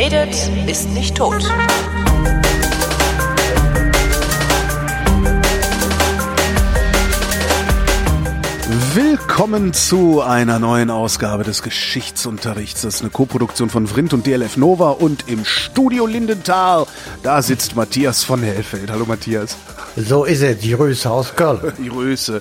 redet, 0.00 0.34
ist 0.66 0.88
nicht 0.92 1.14
tot. 1.14 1.46
Willkommen 8.94 9.74
zu 9.74 10.22
einer 10.22 10.58
neuen 10.58 10.88
Ausgabe 10.90 11.44
des 11.44 11.62
Geschichtsunterrichts. 11.62 12.80
Das 12.80 12.94
ist 12.94 13.00
eine 13.02 13.10
Koproduktion 13.10 13.68
von 13.68 13.86
Vrindt 13.86 14.14
und 14.14 14.26
DLF 14.26 14.56
Nova 14.56 14.92
und 14.92 15.28
im 15.28 15.44
Studio 15.44 16.06
Lindenthal. 16.06 16.86
Da 17.22 17.42
sitzt 17.42 17.76
Matthias 17.76 18.24
von 18.24 18.42
Hellfeld. 18.42 18.90
Hallo 18.90 19.04
Matthias. 19.04 19.58
So 19.96 20.24
ist 20.24 20.40
es, 20.40 20.60
die 20.60 20.72
Röse 20.72 21.10
aus 21.10 21.36
Köln. 21.36 21.74
Die 21.76 21.88
Röse. 21.88 22.40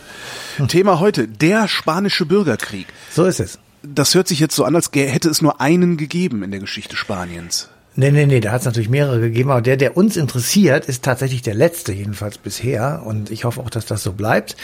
Thema 0.70 1.02
heute, 1.02 1.28
der 1.28 1.68
spanische 1.68 2.26
Bürgerkrieg. 2.26 2.88
So 3.12 3.26
ist 3.26 3.42
es. 3.42 3.60
Das 3.82 4.14
hört 4.14 4.28
sich 4.28 4.40
jetzt 4.40 4.56
so 4.56 4.66
an, 4.66 4.76
als 4.76 4.92
hätte 4.94 5.30
es 5.30 5.42
nur 5.42 5.62
einen 5.62 5.98
gegeben 5.98 6.44
in 6.44 6.52
der 6.52 6.60
Geschichte 6.60 6.96
Spaniens. 6.96 7.70
Nee, 8.00 8.12
nee, 8.12 8.26
nee, 8.26 8.40
da 8.40 8.54
hat 8.54 8.62
es 8.62 8.66
natürlich 8.66 8.88
mehrere 8.88 9.20
gegeben, 9.20 9.52
aber 9.52 9.62
der, 9.62 9.76
der 9.76 9.98
uns 9.98 10.16
interessiert, 10.16 10.86
ist 10.86 11.04
tatsächlich 11.04 11.42
der 11.42 11.54
letzte, 11.54 11.92
jedenfalls 11.92 12.38
bisher. 12.38 13.02
Und 13.04 13.30
ich 13.30 13.44
hoffe 13.44 13.60
auch, 13.60 13.70
dass 13.70 13.86
das 13.86 14.04
so 14.04 14.14
bleibt. 14.14 14.56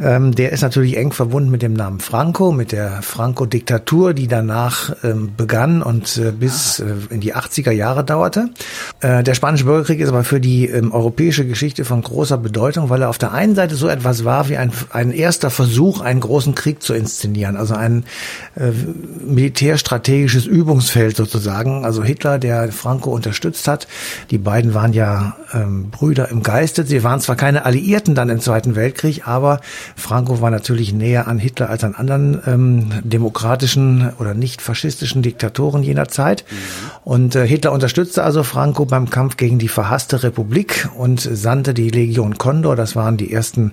Ähm, 0.00 0.34
der 0.34 0.52
ist 0.52 0.62
natürlich 0.62 0.96
eng 0.96 1.12
verbunden 1.12 1.50
mit 1.50 1.60
dem 1.60 1.74
Namen 1.74 2.00
Franco, 2.00 2.50
mit 2.50 2.72
der 2.72 3.02
Franco-Diktatur, 3.02 4.14
die 4.14 4.26
danach 4.26 4.96
ähm, 5.04 5.32
begann 5.36 5.82
und 5.82 6.16
äh, 6.16 6.32
bis 6.32 6.80
äh, 6.80 6.86
in 7.10 7.20
die 7.20 7.34
80er 7.34 7.72
Jahre 7.72 8.04
dauerte. 8.04 8.48
Äh, 9.02 9.22
der 9.22 9.34
Spanische 9.34 9.64
Bürgerkrieg 9.64 10.00
ist 10.00 10.08
aber 10.08 10.24
für 10.24 10.40
die 10.40 10.66
ähm, 10.66 10.90
europäische 10.90 11.46
Geschichte 11.46 11.84
von 11.84 12.00
großer 12.00 12.38
Bedeutung, 12.38 12.88
weil 12.88 13.02
er 13.02 13.10
auf 13.10 13.18
der 13.18 13.32
einen 13.32 13.54
Seite 13.54 13.74
so 13.74 13.88
etwas 13.88 14.24
war 14.24 14.48
wie 14.48 14.56
ein, 14.56 14.72
ein 14.88 15.10
erster 15.10 15.50
Versuch, 15.50 16.00
einen 16.00 16.20
großen 16.20 16.54
Krieg 16.54 16.82
zu 16.82 16.94
inszenieren. 16.94 17.58
Also 17.58 17.74
ein 17.74 18.04
äh, 18.56 18.70
militärstrategisches 19.26 20.46
Übungsfeld 20.46 21.18
sozusagen. 21.18 21.84
Also 21.84 22.02
Hitler, 22.02 22.38
der 22.38 22.72
Franco 22.78 23.10
unterstützt 23.10 23.68
hat. 23.68 23.86
Die 24.30 24.38
beiden 24.38 24.72
waren 24.74 24.92
ja 24.92 25.36
ähm, 25.52 25.90
Brüder 25.90 26.30
im 26.30 26.42
Geiste. 26.42 26.86
Sie 26.86 27.02
waren 27.02 27.20
zwar 27.20 27.36
keine 27.36 27.64
Alliierten 27.64 28.14
dann 28.14 28.28
im 28.28 28.40
Zweiten 28.40 28.76
Weltkrieg, 28.76 29.26
aber 29.26 29.60
Franco 29.96 30.40
war 30.40 30.50
natürlich 30.50 30.92
näher 30.92 31.28
an 31.28 31.38
Hitler 31.38 31.68
als 31.68 31.84
an 31.84 31.94
anderen 31.94 32.40
ähm, 32.46 32.90
demokratischen 33.02 34.12
oder 34.18 34.34
nicht 34.34 34.62
faschistischen 34.62 35.22
Diktatoren 35.22 35.82
jener 35.82 36.08
Zeit. 36.08 36.44
Mhm. 36.48 36.54
Und 37.04 37.34
äh, 37.34 37.46
Hitler 37.46 37.72
unterstützte 37.72 38.22
also 38.22 38.42
Franco 38.42 38.84
beim 38.84 39.10
Kampf 39.10 39.36
gegen 39.36 39.58
die 39.58 39.68
verhasste 39.68 40.22
Republik 40.22 40.88
und 40.96 41.20
sandte 41.20 41.74
die 41.74 41.90
Legion 41.90 42.38
Condor. 42.38 42.76
Das 42.76 42.96
waren 42.96 43.16
die 43.16 43.32
ersten 43.32 43.72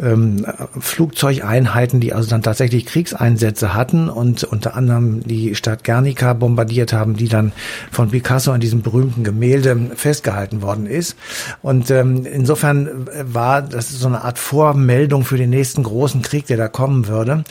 ähm, 0.00 0.46
Flugzeugeinheiten, 0.78 2.00
die 2.00 2.12
also 2.12 2.30
dann 2.30 2.42
tatsächlich 2.42 2.86
Kriegseinsätze 2.86 3.74
hatten 3.74 4.08
und 4.08 4.44
unter 4.44 4.76
anderem 4.76 5.22
die 5.24 5.54
Stadt 5.54 5.84
Guernica 5.84 6.32
bombardiert 6.32 6.92
haben, 6.92 7.16
die 7.16 7.28
dann 7.28 7.52
von 7.90 8.10
Picasso 8.10 8.27
Picasso 8.28 8.52
an 8.52 8.60
diesem 8.60 8.82
berühmten 8.82 9.24
Gemälde 9.24 9.90
festgehalten 9.94 10.60
worden 10.60 10.84
ist. 10.84 11.16
Und 11.62 11.90
ähm, 11.90 12.26
insofern 12.26 13.06
war 13.22 13.62
das 13.62 13.88
so 13.88 14.06
eine 14.06 14.22
Art 14.22 14.38
Vormeldung 14.38 15.24
für 15.24 15.38
den 15.38 15.48
nächsten 15.48 15.82
großen 15.82 16.20
Krieg, 16.20 16.44
der 16.46 16.58
da 16.58 16.68
kommen 16.68 17.08
würde. 17.08 17.44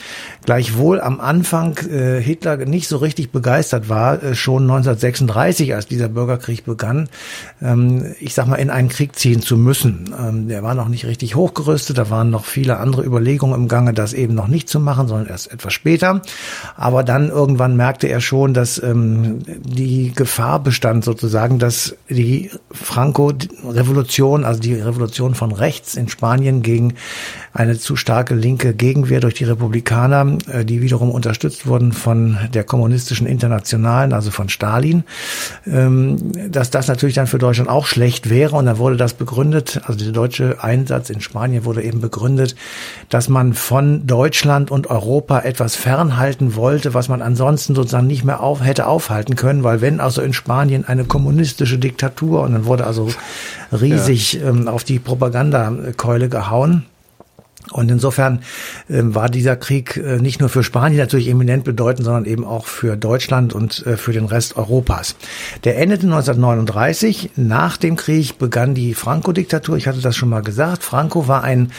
Gleichwohl 0.45 1.01
am 1.01 1.19
Anfang 1.19 1.79
äh, 1.79 2.21
Hitler 2.21 2.57
nicht 2.57 2.87
so 2.89 2.97
richtig 2.97 3.31
begeistert 3.31 3.89
war, 3.89 4.21
äh, 4.21 4.35
schon 4.35 4.63
1936, 4.63 5.73
als 5.73 5.87
dieser 5.87 6.09
Bürgerkrieg 6.09 6.63
begann, 6.63 7.09
ähm, 7.59 8.13
ich 8.19 8.35
sag 8.35 8.45
mal, 8.45 8.57
in 8.57 8.69
einen 8.69 8.89
Krieg 8.89 9.15
ziehen 9.15 9.41
zu 9.41 9.57
müssen. 9.57 10.13
Ähm, 10.15 10.47
der 10.47 10.61
war 10.61 10.75
noch 10.75 10.89
nicht 10.89 11.07
richtig 11.07 11.33
hochgerüstet, 11.33 11.97
da 11.97 12.11
waren 12.11 12.29
noch 12.29 12.45
viele 12.45 12.77
andere 12.77 13.03
Überlegungen 13.03 13.59
im 13.59 13.67
Gange, 13.67 13.93
das 13.93 14.13
eben 14.13 14.35
noch 14.35 14.47
nicht 14.47 14.69
zu 14.69 14.79
machen, 14.79 15.07
sondern 15.07 15.27
erst 15.27 15.51
etwas 15.51 15.73
später. 15.73 16.21
Aber 16.75 17.03
dann 17.03 17.29
irgendwann 17.29 17.75
merkte 17.75 18.05
er 18.05 18.21
schon, 18.21 18.53
dass 18.53 18.77
ähm, 18.83 19.39
die 19.63 20.13
Gefahr 20.13 20.66
bestand 20.67 21.05
sozusagen, 21.05 21.59
dass 21.59 21.95
die 22.09 22.51
Franco-Revolution, 22.71 24.43
also 24.43 24.59
die 24.59 24.73
Revolution 24.73 25.33
von 25.33 25.53
rechts 25.53 25.95
in 25.95 26.09
Spanien 26.09 26.61
gegen 26.61 26.95
eine 27.53 27.79
zu 27.79 27.95
starke 27.95 28.35
linke 28.35 28.73
Gegenwehr 28.73 29.21
durch 29.21 29.35
die 29.35 29.45
Republikaner, 29.45 30.37
äh, 30.51 30.65
die 30.65 30.81
wiederum 30.81 31.09
unterstützt 31.09 31.67
wurden 31.67 31.93
von 31.93 32.37
der 32.53 32.65
kommunistischen 32.65 33.27
Internationalen, 33.27 34.11
also 34.11 34.29
von 34.29 34.49
Stalin, 34.49 35.05
ähm, 35.65 36.33
dass 36.51 36.69
das 36.69 36.89
natürlich 36.89 37.15
dann 37.15 37.27
für 37.27 37.37
Deutschland 37.37 37.69
auch 37.69 37.85
schlecht 37.85 38.29
wäre. 38.29 38.57
Und 38.57 38.65
dann 38.65 38.77
wurde 38.77 38.97
das 38.97 39.13
begründet, 39.13 39.79
also 39.85 39.97
der 39.97 40.11
deutsche 40.11 40.61
Einsatz 40.61 41.09
in 41.09 41.21
Spanien 41.21 41.63
wurde 41.63 41.81
eben 41.81 42.01
begründet, 42.01 42.57
dass 43.07 43.29
man 43.29 43.53
von 43.53 44.05
Deutschland 44.05 44.69
und 44.69 44.87
Europa 44.87 45.39
etwas 45.39 45.77
fernhalten 45.77 46.55
wollte, 46.57 46.93
was 46.93 47.07
man 47.07 47.21
ansonsten 47.21 47.73
sozusagen 47.73 48.07
nicht 48.07 48.25
mehr 48.25 48.41
auf, 48.41 48.61
hätte 48.61 48.85
aufhalten 48.85 49.37
können, 49.37 49.63
weil 49.63 49.79
wenn 49.79 50.01
also 50.01 50.21
in 50.21 50.33
Spanien 50.33 50.56
eine 50.57 51.05
kommunistische 51.05 51.77
Diktatur 51.77 52.41
und 52.41 52.53
dann 52.53 52.65
wurde 52.65 52.85
also 52.85 53.09
riesig 53.71 54.33
ja. 54.33 54.49
ähm, 54.49 54.67
auf 54.67 54.83
die 54.83 54.99
Propagandakeule 54.99 56.29
gehauen. 56.29 56.85
Und 57.71 57.91
insofern 57.91 58.39
äh, 58.89 59.01
war 59.01 59.29
dieser 59.29 59.55
Krieg 59.55 59.97
äh, 59.97 60.17
nicht 60.17 60.39
nur 60.39 60.49
für 60.49 60.63
Spanien 60.63 60.99
natürlich 60.99 61.29
eminent 61.29 61.63
bedeutend, 61.63 62.05
sondern 62.05 62.25
eben 62.25 62.45
auch 62.45 62.67
für 62.67 62.95
Deutschland 62.95 63.53
und 63.53 63.85
äh, 63.85 63.97
für 63.97 64.13
den 64.13 64.25
Rest 64.25 64.57
Europas. 64.57 65.15
Der 65.63 65.77
endete 65.77 66.03
1939. 66.03 67.31
Nach 67.35 67.77
dem 67.77 67.95
Krieg 67.95 68.37
begann 68.37 68.73
die 68.73 68.93
Franco-Diktatur. 68.93 69.77
Ich 69.77 69.87
hatte 69.87 70.01
das 70.01 70.15
schon 70.15 70.29
mal 70.29 70.41
gesagt. 70.41 70.83
Franco 70.83 71.27
war 71.27 71.43
ein 71.43 71.71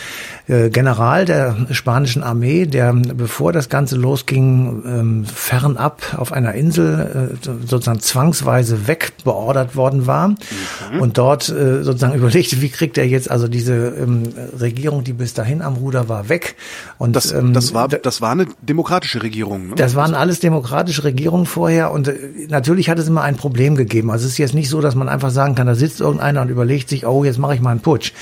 äh, 0.47 0.71
General 0.71 1.25
der 1.25 1.57
spanischen 1.73 2.23
Armee, 2.23 2.67
der 2.67 2.93
bevor 2.93 3.53
das 3.53 3.69
Ganze 3.69 3.97
losging, 3.97 4.83
ähm, 4.87 5.25
fernab 5.25 6.17
auf 6.17 6.33
einer 6.33 6.55
Insel 6.55 7.39
äh, 7.43 7.67
sozusagen 7.67 8.01
zwangsweise 8.01 8.87
wegbeordert 8.87 9.77
worden 9.77 10.07
war 10.07 10.29
mhm. 10.29 11.01
und 11.01 11.19
dort 11.19 11.49
äh, 11.49 11.83
sozusagen 11.83 12.15
überlegte, 12.19 12.61
wie 12.63 12.69
kriegt 12.69 12.99
er 12.99 13.07
jetzt 13.07 13.31
also 13.31 13.49
diese 13.49 13.75
ähm, 13.75 14.23
Regierung, 14.59 15.05
die 15.05 15.13
bis 15.13 15.35
dahin 15.35 15.63
am 15.63 15.78
Ruder 15.79 16.09
war, 16.09 16.29
weg. 16.29 16.57
Und 16.99 17.15
das, 17.15 17.33
ähm, 17.33 17.53
das 17.53 17.75
war 17.75 17.89
das 17.89 18.21
war 18.21 18.33
eine 18.33 18.47
demokratische 18.63 19.23
Regierung. 19.23 19.69
Ne? 19.69 19.75
Das 19.77 19.95
waren 19.95 20.15
alles 20.15 20.41
demokratische 20.41 21.05
Regierungen 21.05 21.47
vorher 21.47 21.91
und 21.91 22.13
natürlich 22.49 22.91
hat 22.91 22.99
es 22.99 23.09
immer 23.09 23.23
ein 23.23 23.37
Problem 23.37 23.75
gegeben. 23.75 24.11
Also 24.11 24.27
es 24.27 24.33
ist 24.33 24.39
jetzt 24.39 24.55
nicht 24.55 24.69
so, 24.69 24.81
dass 24.81 24.95
man 24.95 25.09
einfach 25.09 25.31
sagen 25.31 25.55
kann, 25.55 25.67
da 25.67 25.75
sitzt 25.75 26.01
irgendeiner 26.01 26.43
und 26.43 26.49
überlegt 26.49 26.89
sich, 26.89 27.07
oh, 27.07 27.25
jetzt 27.25 27.39
mache 27.39 27.55
ich 27.55 27.61
mal 27.61 27.71
einen 27.71 27.81
Putsch. 27.81 28.13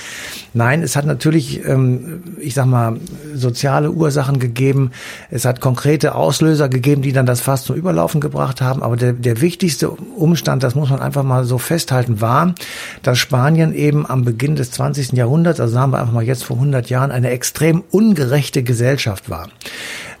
Nein, 0.57 0.81
es 0.81 0.95
hat 0.95 1.05
natürlich 1.05 1.63
ähm, 1.65 2.23
ich 2.39 2.53
sag 2.53 2.65
mal, 2.65 2.99
soziale 3.33 3.91
Ursachen 3.91 4.39
gegeben. 4.39 4.91
Es 5.29 5.45
hat 5.45 5.61
konkrete 5.61 6.15
Auslöser 6.15 6.69
gegeben, 6.69 7.01
die 7.01 7.13
dann 7.13 7.25
das 7.25 7.41
Fass 7.41 7.63
zum 7.63 7.75
Überlaufen 7.75 8.21
gebracht 8.21 8.61
haben. 8.61 8.83
Aber 8.83 8.95
der, 8.95 9.13
der 9.13 9.41
wichtigste 9.41 9.89
Umstand, 9.89 10.63
das 10.63 10.75
muss 10.75 10.89
man 10.89 10.99
einfach 10.99 11.23
mal 11.23 11.43
so 11.45 11.57
festhalten, 11.57 12.21
war, 12.21 12.55
dass 13.03 13.17
Spanien 13.17 13.73
eben 13.73 14.05
am 14.09 14.23
Beginn 14.23 14.55
des 14.55 14.71
20. 14.71 15.13
Jahrhunderts, 15.13 15.59
also 15.59 15.73
sagen 15.73 15.91
wir 15.91 15.99
einfach 15.99 16.13
mal 16.13 16.23
jetzt 16.23 16.43
vor 16.43 16.57
100 16.57 16.89
Jahren, 16.89 17.11
eine 17.11 17.29
extrem 17.29 17.83
ungerechte 17.91 18.63
Gesellschaft 18.63 19.29
war. 19.29 19.49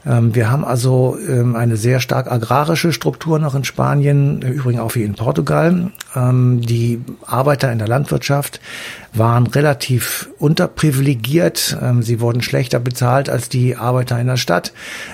Ähm, 0.07 0.33
wir 0.33 0.49
haben 0.49 0.63
also 0.63 1.17
ähm, 1.27 1.55
eine 1.55 1.77
sehr 1.77 1.99
stark 1.99 2.31
agrarische 2.31 2.93
Struktur 2.93 3.39
noch 3.39 3.55
in 3.55 3.63
Spanien, 3.63 4.41
übrigens 4.41 4.81
auch 4.81 4.95
wie 4.95 5.03
in 5.03 5.15
Portugal. 5.15 5.91
Ähm, 6.15 6.61
die 6.61 7.01
Arbeiter 7.25 7.71
in 7.71 7.79
der 7.79 7.87
Landwirtschaft 7.87 8.61
waren 9.13 9.47
relativ 9.47 10.29
unterprivilegiert. 10.37 11.75
Sie 12.01 12.19
wurden 12.19 12.41
schlechter 12.43 12.79
bezahlt 12.79 13.31
als 13.31 13.49
die 13.49 13.75
Arbeiter 13.75 14.19
in 14.19 14.27
der 14.27 14.37
Stadt. 14.37 14.73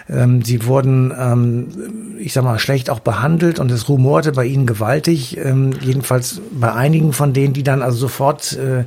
Sie 0.09 0.65
wurden, 0.65 2.17
ich 2.19 2.33
sag 2.33 2.43
mal, 2.43 2.59
schlecht 2.59 2.89
auch 2.89 2.99
behandelt 2.99 3.59
und 3.59 3.71
es 3.71 3.87
rumorte 3.87 4.33
bei 4.33 4.45
ihnen 4.45 4.65
gewaltig. 4.65 5.37
Jedenfalls 5.81 6.41
bei 6.51 6.73
einigen 6.73 7.13
von 7.13 7.31
denen, 7.31 7.53
die 7.53 7.63
dann 7.63 7.81
also 7.81 7.97
sofort 7.97 8.57
äh, 8.57 8.83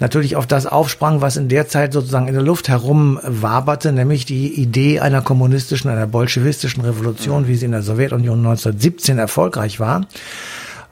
natürlich 0.00 0.36
auf 0.36 0.46
das 0.46 0.66
aufsprang, 0.66 1.20
was 1.20 1.36
in 1.36 1.48
der 1.48 1.68
Zeit 1.68 1.92
sozusagen 1.92 2.26
in 2.26 2.34
der 2.34 2.42
Luft 2.42 2.68
herumwaberte, 2.68 3.92
nämlich 3.92 4.24
die 4.24 4.54
Idee 4.54 5.00
einer 5.00 5.22
kommunistischen, 5.22 5.90
einer 5.90 6.06
bolschewistischen 6.06 6.82
Revolution, 6.82 7.46
wie 7.46 7.56
sie 7.56 7.66
in 7.66 7.72
der 7.72 7.82
Sowjetunion 7.82 8.38
1917 8.38 9.18
erfolgreich 9.18 9.78
war. 9.78 10.06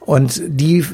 Und 0.08 0.40
die 0.46 0.86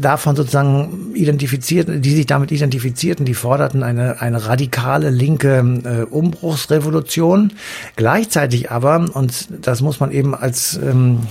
davon 0.00 0.34
sozusagen 0.34 1.14
identifizierten, 1.14 2.00
die 2.00 2.14
sich 2.14 2.24
damit 2.24 2.50
identifizierten, 2.50 3.26
die 3.26 3.34
forderten 3.34 3.82
eine, 3.82 4.22
eine 4.22 4.46
radikale 4.46 5.10
linke 5.10 5.58
äh, 5.84 6.04
Umbruchsrevolution. 6.04 7.52
Gleichzeitig 7.96 8.70
aber, 8.70 9.10
und 9.12 9.48
das 9.60 9.82
muss 9.82 10.00
man 10.00 10.10
eben 10.10 10.34
als, 10.34 10.80
ähm, 10.82 11.26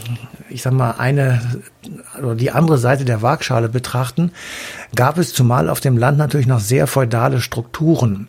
ich 0.51 0.62
sag 0.62 0.74
mal, 0.74 0.92
eine 1.00 1.42
oder 2.22 2.36
die 2.36 2.51
andere 2.51 2.77
Seite 2.77 3.06
der 3.06 3.24
Waagschale 3.24 3.69
betrachten, 3.69 4.30
gab 4.94 5.18
es 5.18 5.33
zumal 5.33 5.68
auf 5.68 5.80
dem 5.80 5.98
Land 5.98 6.19
natürlich 6.19 6.45
noch 6.45 6.60
sehr 6.60 6.86
feudale 6.86 7.42
Strukturen. 7.42 8.28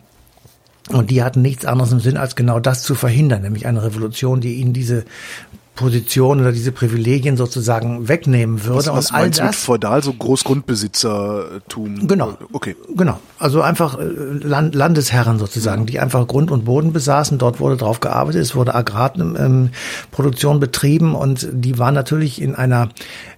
Und 0.89 1.11
die 1.11 1.21
hatten 1.21 1.43
nichts 1.43 1.65
anderes 1.65 1.91
im 1.91 1.99
Sinn, 1.99 2.17
als 2.17 2.35
genau 2.35 2.59
das 2.59 2.81
zu 2.81 2.95
verhindern, 2.95 3.43
nämlich 3.43 3.67
eine 3.67 3.83
Revolution, 3.83 4.41
die 4.41 4.55
ihnen 4.55 4.73
diese 4.73 5.05
Position 5.77 6.41
oder 6.41 6.51
diese 6.51 6.73
Privilegien 6.73 7.37
sozusagen 7.37 8.09
wegnehmen 8.09 8.65
würde. 8.65 8.79
Was, 8.79 8.87
was 8.87 9.09
und 9.11 9.15
all 9.15 9.21
meinst 9.21 9.39
du 9.39 9.43
mit 9.43 9.53
das, 9.53 9.63
feudal, 9.63 10.03
so 10.03 10.11
Großgrundbesitzertum? 10.11 12.07
Genau. 12.07 12.37
Okay. 12.51 12.75
Genau. 12.93 13.19
Also 13.39 13.61
einfach 13.61 13.97
äh, 13.97 14.03
Land, 14.03 14.75
Landesherren 14.75 15.39
sozusagen, 15.39 15.85
die 15.85 15.99
einfach 15.99 16.27
Grund 16.27 16.51
und 16.51 16.65
Boden 16.65 16.91
besaßen. 16.91 17.37
Dort 17.37 17.61
wurde 17.61 17.77
drauf 17.77 18.01
gearbeitet, 18.01 18.41
es 18.41 18.55
wurde 18.55 18.75
Agrarproduktion 18.75 20.59
betrieben 20.59 21.15
und 21.15 21.47
die 21.53 21.79
waren 21.79 21.93
natürlich 21.93 22.41
in 22.41 22.55
einer 22.55 22.89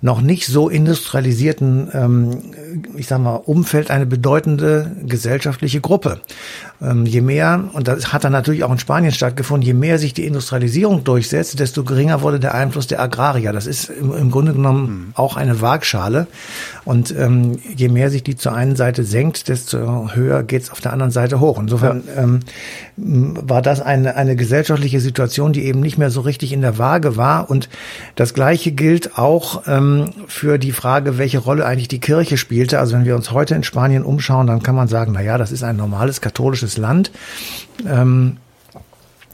noch 0.02 0.22
nicht 0.22 0.48
so 0.48 0.70
industrialisierten, 0.70 1.90
ähm, 1.94 2.38
ich 2.96 3.08
sag 3.08 3.20
mal, 3.20 3.36
Umfeld 3.36 3.92
eine 3.92 4.06
bedeutende 4.06 4.96
gesellschaftliche 5.06 5.82
Gruppe. 5.82 6.22
Ähm, 6.82 7.06
je 7.06 7.22
mehr, 7.22 7.70
und 7.74 7.88
das 7.88 8.14
hat 8.14 8.24
dann 8.24 8.32
natürlich 8.32 8.64
auch 8.64 8.72
in 8.72 8.80
Spanien 8.80 9.12
stattgefunden, 9.12 9.66
je 9.66 9.74
mehr 9.74 10.00
sich 10.00 10.14
die 10.14 10.26
Industrialisierung 10.26 11.04
durchsetzt, 11.04 11.60
desto 11.60 11.84
geringer 11.84 12.22
wurde 12.22 12.29
der 12.38 12.54
Einfluss 12.54 12.86
der 12.86 13.00
Agrarier. 13.00 13.54
Das 13.54 13.66
ist 13.66 13.90
im, 13.90 14.14
im 14.14 14.30
Grunde 14.30 14.54
genommen 14.54 15.14
auch 15.16 15.38
eine 15.38 15.62
Waagschale. 15.62 16.28
Und 16.86 17.16
ähm, 17.18 17.58
je 17.76 17.90
mehr 17.90 18.10
sich 18.12 18.24
die 18.24 18.36
zur 18.36 18.54
einen 18.54 18.76
Seite 18.76 19.04
senkt, 19.04 19.48
desto 19.48 20.12
höher 20.14 20.44
geht's 20.44 20.70
auf 20.70 20.82
der 20.82 20.94
anderen 20.94 21.12
Seite 21.12 21.40
hoch. 21.40 21.60
Insofern 21.60 22.04
ähm, 22.16 22.40
war 22.98 23.62
das 23.62 23.82
eine, 23.82 24.16
eine 24.16 24.36
gesellschaftliche 24.36 25.00
Situation, 25.00 25.54
die 25.54 25.66
eben 25.66 25.80
nicht 25.80 25.98
mehr 25.98 26.12
so 26.12 26.22
richtig 26.22 26.54
in 26.54 26.62
der 26.62 26.78
Waage 26.78 27.18
war. 27.18 27.50
Und 27.50 27.70
das 28.16 28.34
Gleiche 28.34 28.72
gilt 28.72 29.18
auch 29.18 29.64
ähm, 29.66 30.12
für 30.28 30.58
die 30.58 30.72
Frage, 30.72 31.18
welche 31.18 31.40
Rolle 31.40 31.66
eigentlich 31.66 31.88
die 31.88 32.00
Kirche 32.00 32.38
spielte. 32.38 32.80
Also 32.80 32.96
wenn 32.96 33.06
wir 33.06 33.16
uns 33.16 33.32
heute 33.32 33.56
in 33.56 33.64
Spanien 33.64 34.04
umschauen, 34.04 34.48
dann 34.48 34.62
kann 34.62 34.76
man 34.76 34.88
sagen, 34.88 35.14
na 35.14 35.22
ja, 35.22 35.38
das 35.38 35.52
ist 35.52 35.64
ein 35.64 35.78
normales 35.78 36.22
katholisches 36.22 36.78
Land. 36.78 37.12
Ähm, 37.88 38.38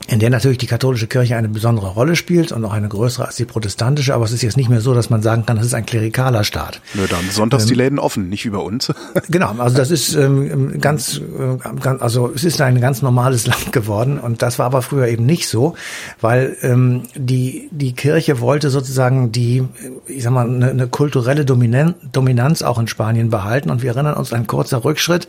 in 0.08 0.20
der 0.20 0.30
natürlich 0.30 0.58
die 0.58 0.68
katholische 0.68 1.08
Kirche 1.08 1.36
eine 1.36 1.50
besondere 1.50 1.88
Rolle 1.88 2.16
spielt 2.16 2.52
und 2.52 2.64
auch 2.64 2.74
eine 2.74 2.88
größere 2.88 3.26
als 3.26 3.36
die 3.38 3.46
protestantische, 3.46 4.14
aber 4.14 4.26
es 4.26 4.32
ist 4.32 4.44
jetzt 4.44 4.58
nicht 4.58 4.70
mehr 4.70 4.82
so, 4.82 4.94
dass 4.94 5.10
man 5.10 5.22
sagen 5.22 5.46
kann, 5.46 5.58
das 5.58 5.66
ist 5.66 5.74
ein 5.74 5.86
klerikaler 5.86 6.44
Staat. 6.44 6.82
Nö, 6.94 7.08
dann 7.10 7.30
sonntags 7.32 7.64
ähm, 7.64 7.70
die 7.70 7.76
Läden 7.76 8.00
offen, 8.00 8.30
nicht 8.30 8.46
über 8.46 8.64
uns. 8.64 8.94
genau, 9.30 9.56
also 9.58 9.76
das 9.76 9.92
ist 9.92 10.14
ähm, 10.16 10.80
ganz, 10.80 11.18
äh, 11.18 11.58
ganz, 11.82 12.02
also 12.02 12.32
es 12.34 12.44
ist 12.44 12.62
ein 12.62 12.80
ganz 12.80 13.02
normales 13.02 13.48
Land 13.48 13.72
geworden 13.72 14.20
und 14.20 14.42
das 14.42 14.60
war 14.60 14.68
aber 14.68 14.82
früher 14.82 15.08
eben 15.08 15.26
nicht 15.26 15.48
so, 15.48 15.76
weil 16.22 16.56
ähm, 16.62 17.04
die 17.16 17.70
die 17.72 17.94
Kirche 17.94 18.40
wollte 18.40 18.70
sozusagen 18.70 19.32
die, 19.32 19.64
ich 20.08 20.24
sag 20.24 20.32
mal, 20.32 20.48
eine, 20.48 20.70
eine 20.70 20.88
kulturelle 20.88 21.46
Dominanz 21.46 22.62
auch 22.62 22.78
in 22.78 22.88
Spanien 22.88 23.30
behalten 23.30 23.72
und 23.72 23.82
wir 23.82 23.92
erinnern 23.92 24.16
uns 24.16 24.34
ein 24.34 24.46
kurzer 24.48 24.84
Rückschritt. 24.84 25.28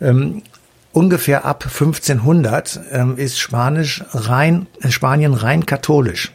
Ähm, 0.00 0.42
ungefähr 0.94 1.44
ab 1.44 1.64
1500 1.64 2.80
ähm, 2.90 3.16
ist 3.18 3.38
Spanisch 3.38 4.04
rein, 4.12 4.66
Spanien 4.88 5.34
rein 5.34 5.66
katholisch. 5.66 6.32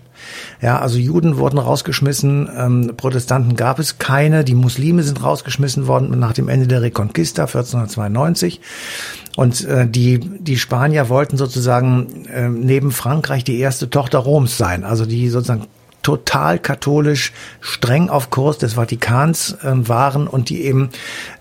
Ja, 0.62 0.80
also 0.80 0.98
Juden 1.00 1.38
wurden 1.38 1.58
rausgeschmissen, 1.58 2.50
ähm, 2.56 2.94
Protestanten 2.98 3.56
gab 3.56 3.80
es 3.80 3.98
keine, 3.98 4.44
die 4.44 4.54
Muslime 4.54 5.02
sind 5.02 5.24
rausgeschmissen 5.24 5.88
worden 5.88 6.20
nach 6.20 6.34
dem 6.34 6.50
Ende 6.50 6.68
der 6.68 6.82
Reconquista 6.82 7.44
1492. 7.44 8.60
Und 9.38 9.66
äh, 9.66 9.88
die, 9.88 10.20
die 10.20 10.58
Spanier 10.58 11.10
wollten 11.10 11.38
sozusagen 11.38 12.26
äh, 12.26 12.50
neben 12.50 12.92
Frankreich 12.92 13.44
die 13.44 13.58
erste 13.58 13.90
Tochter 13.90 14.20
Roms 14.20 14.58
sein, 14.58 14.84
also 14.84 15.06
die 15.06 15.30
sozusagen 15.30 15.68
total 16.10 16.58
katholisch, 16.58 17.32
streng 17.62 18.10
auf 18.10 18.32
Kurs 18.32 18.58
des 18.58 18.74
Vatikans 18.74 19.56
äh, 19.62 19.74
waren 19.88 20.28
und 20.28 20.50
die 20.50 20.64
eben 20.64 20.90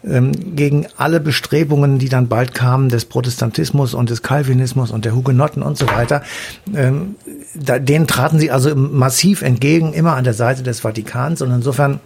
ähm, 0.05 0.33
gegen 0.57 0.87
alle 0.99 1.21
Bestrebungen, 1.21 1.99
die 1.99 2.11
dann 2.11 2.29
bald 2.29 2.53
kamen, 2.53 2.91
des 2.91 3.07
Protestantismus 3.07 3.95
und 3.95 4.11
des 4.11 4.23
Calvinismus 4.23 4.91
und 4.91 5.07
der 5.07 5.15
Hugenotten 5.15 5.63
und 5.63 5.79
so 5.79 5.87
weiter, 5.89 6.23
ähm, 6.75 7.15
da, 7.55 7.79
denen 7.79 8.07
traten 8.07 8.39
sie 8.39 8.51
also 8.51 8.77
massiv 8.77 9.41
entgegen, 9.41 9.95
immer 9.95 10.17
an 10.17 10.25
der 10.25 10.35
Seite 10.35 10.63
des 10.63 10.81
Vatikans. 10.81 11.41
Und 11.41 11.51
insofern 11.51 12.01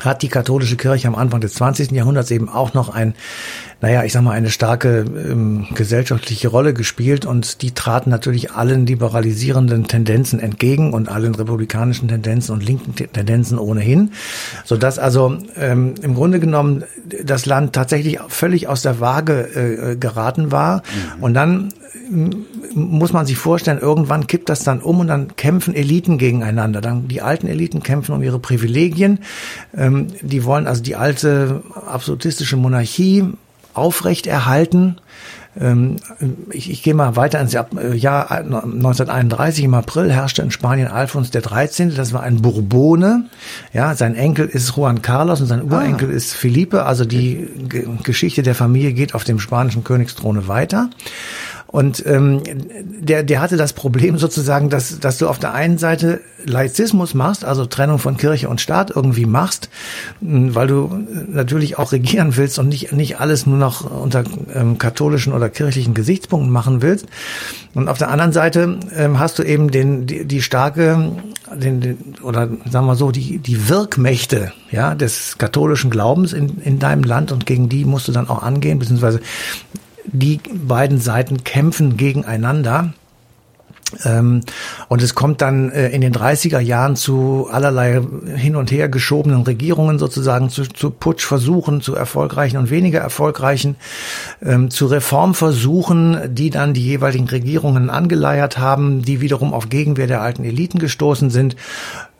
hat 0.00 0.22
die 0.22 0.28
katholische 0.28 0.76
Kirche 0.76 1.08
am 1.08 1.14
Anfang 1.14 1.40
des 1.40 1.54
20. 1.54 1.92
Jahrhunderts 1.92 2.30
eben 2.30 2.48
auch 2.48 2.74
noch 2.74 2.88
ein, 2.88 3.14
naja, 3.80 4.02
ich 4.02 4.12
sag 4.12 4.22
mal, 4.22 4.32
eine 4.32 4.50
starke 4.50 5.04
ähm, 5.06 5.68
gesellschaftliche 5.74 6.48
Rolle 6.48 6.74
gespielt 6.74 7.24
und 7.26 7.62
die 7.62 7.72
traten 7.72 8.10
natürlich 8.10 8.52
allen 8.52 8.86
liberalisierenden 8.86 9.86
Tendenzen 9.86 10.40
entgegen 10.40 10.92
und 10.92 11.08
allen 11.08 11.34
republikanischen 11.34 12.08
Tendenzen 12.08 12.52
und 12.52 12.64
linken 12.64 12.94
Tendenzen 12.94 13.58
ohnehin, 13.58 14.12
so 14.64 14.76
dass 14.76 14.98
also 14.98 15.38
ähm, 15.56 15.94
im 16.02 16.14
Grunde 16.14 16.40
genommen 16.40 16.84
das 17.24 17.46
Land 17.46 17.72
tatsächlich 17.72 18.18
völlig 18.28 18.68
aus 18.68 18.82
der 18.82 19.00
Waage 19.00 19.92
äh, 19.92 19.96
geraten 19.96 20.50
war 20.50 20.78
mhm. 21.16 21.22
und 21.22 21.34
dann 21.34 21.72
muss 22.74 23.12
man 23.12 23.26
sich 23.26 23.36
vorstellen, 23.36 23.78
irgendwann 23.78 24.26
kippt 24.26 24.48
das 24.48 24.64
dann 24.64 24.80
um 24.80 25.00
und 25.00 25.06
dann 25.06 25.36
kämpfen 25.36 25.74
Eliten 25.74 26.18
gegeneinander. 26.18 26.80
Dann 26.80 27.08
die 27.08 27.22
alten 27.22 27.46
Eliten 27.46 27.82
kämpfen 27.82 28.14
um 28.14 28.22
ihre 28.22 28.38
Privilegien. 28.38 29.20
Ähm, 29.76 30.08
die 30.20 30.44
wollen 30.44 30.66
also 30.66 30.82
die 30.82 30.96
alte 30.96 31.62
absolutistische 31.86 32.56
Monarchie 32.56 33.24
aufrechterhalten. 33.74 34.96
Ähm, 35.60 35.96
ich, 36.50 36.70
ich 36.70 36.82
gehe 36.82 36.94
mal 36.94 37.16
weiter 37.16 37.40
ins 37.40 37.52
Jahr, 37.52 37.68
äh, 37.76 37.94
Jahr 37.94 38.30
1931. 38.30 39.64
Im 39.64 39.74
April 39.74 40.10
herrschte 40.10 40.42
in 40.42 40.50
Spanien 40.50 40.88
Alfons 40.88 41.30
der 41.30 41.42
13. 41.42 41.94
Das 41.94 42.12
war 42.12 42.22
ein 42.22 42.42
Bourbone. 42.42 43.26
Ja, 43.72 43.94
sein 43.94 44.16
Enkel 44.16 44.46
ist 44.46 44.76
Juan 44.76 45.02
Carlos 45.02 45.40
und 45.40 45.46
sein 45.46 45.62
ah. 45.70 45.76
Urenkel 45.76 46.10
ah. 46.10 46.12
ist 46.12 46.32
Felipe. 46.32 46.84
Also 46.84 47.04
die 47.04 47.48
G 47.68 47.86
Geschichte 48.02 48.42
der 48.42 48.54
Familie 48.54 48.92
geht 48.92 49.14
auf 49.14 49.24
dem 49.24 49.38
spanischen 49.38 49.84
Königsthrone 49.84 50.48
weiter. 50.48 50.90
Und 51.74 52.06
ähm, 52.06 52.40
der, 53.00 53.24
der 53.24 53.40
hatte 53.40 53.56
das 53.56 53.72
Problem 53.72 54.16
sozusagen, 54.16 54.70
dass, 54.70 55.00
dass 55.00 55.18
du 55.18 55.26
auf 55.26 55.40
der 55.40 55.54
einen 55.54 55.76
Seite 55.76 56.20
Laizismus 56.44 57.14
machst, 57.14 57.44
also 57.44 57.66
Trennung 57.66 57.98
von 57.98 58.16
Kirche 58.16 58.48
und 58.48 58.60
Staat 58.60 58.92
irgendwie 58.94 59.26
machst, 59.26 59.70
weil 60.20 60.68
du 60.68 61.04
natürlich 61.26 61.76
auch 61.76 61.90
regieren 61.90 62.36
willst 62.36 62.60
und 62.60 62.68
nicht, 62.68 62.92
nicht 62.92 63.18
alles 63.18 63.46
nur 63.46 63.58
noch 63.58 63.90
unter 63.90 64.22
ähm, 64.54 64.78
katholischen 64.78 65.32
oder 65.32 65.48
kirchlichen 65.48 65.94
Gesichtspunkten 65.94 66.52
machen 66.52 66.80
willst. 66.80 67.06
Und 67.74 67.88
auf 67.88 67.98
der 67.98 68.08
anderen 68.08 68.32
Seite 68.32 68.78
ähm, 68.94 69.18
hast 69.18 69.40
du 69.40 69.42
eben 69.42 69.72
den, 69.72 70.06
die, 70.06 70.26
die 70.26 70.42
starke, 70.42 71.10
den, 71.52 71.80
den, 71.80 71.98
oder 72.22 72.50
sagen 72.70 72.86
wir 72.86 72.94
so, 72.94 73.10
die, 73.10 73.38
die 73.38 73.68
Wirkmächte 73.68 74.52
ja, 74.70 74.94
des 74.94 75.38
katholischen 75.38 75.90
Glaubens 75.90 76.34
in, 76.34 76.60
in 76.60 76.78
deinem 76.78 77.02
Land 77.02 77.32
und 77.32 77.46
gegen 77.46 77.68
die 77.68 77.84
musst 77.84 78.06
du 78.06 78.12
dann 78.12 78.28
auch 78.28 78.44
angehen, 78.44 78.78
beziehungsweise 78.78 79.20
die 80.06 80.40
beiden 80.52 81.00
Seiten 81.00 81.44
kämpfen 81.44 81.96
gegeneinander. 81.96 82.92
Ähm, 84.04 84.40
und 84.88 85.02
es 85.02 85.14
kommt 85.14 85.40
dann 85.40 85.70
äh, 85.70 85.90
in 85.90 86.00
den 86.00 86.12
30er 86.12 86.58
Jahren 86.58 86.96
zu 86.96 87.48
allerlei 87.50 88.00
hin 88.34 88.56
und 88.56 88.70
her 88.72 88.88
geschobenen 88.88 89.42
Regierungen 89.42 89.98
sozusagen, 89.98 90.50
zu, 90.50 90.64
zu 90.64 90.90
Putschversuchen, 90.90 91.80
zu 91.80 91.94
erfolgreichen 91.94 92.56
und 92.56 92.70
weniger 92.70 93.00
erfolgreichen, 93.00 93.76
ähm, 94.42 94.70
zu 94.70 94.86
Reformversuchen, 94.86 96.34
die 96.34 96.50
dann 96.50 96.74
die 96.74 96.84
jeweiligen 96.84 97.28
Regierungen 97.28 97.90
angeleiert 97.90 98.58
haben, 98.58 99.02
die 99.02 99.20
wiederum 99.20 99.52
auf 99.52 99.68
Gegenwehr 99.68 100.06
der 100.06 100.22
alten 100.22 100.44
Eliten 100.44 100.78
gestoßen 100.78 101.30
sind. 101.30 101.56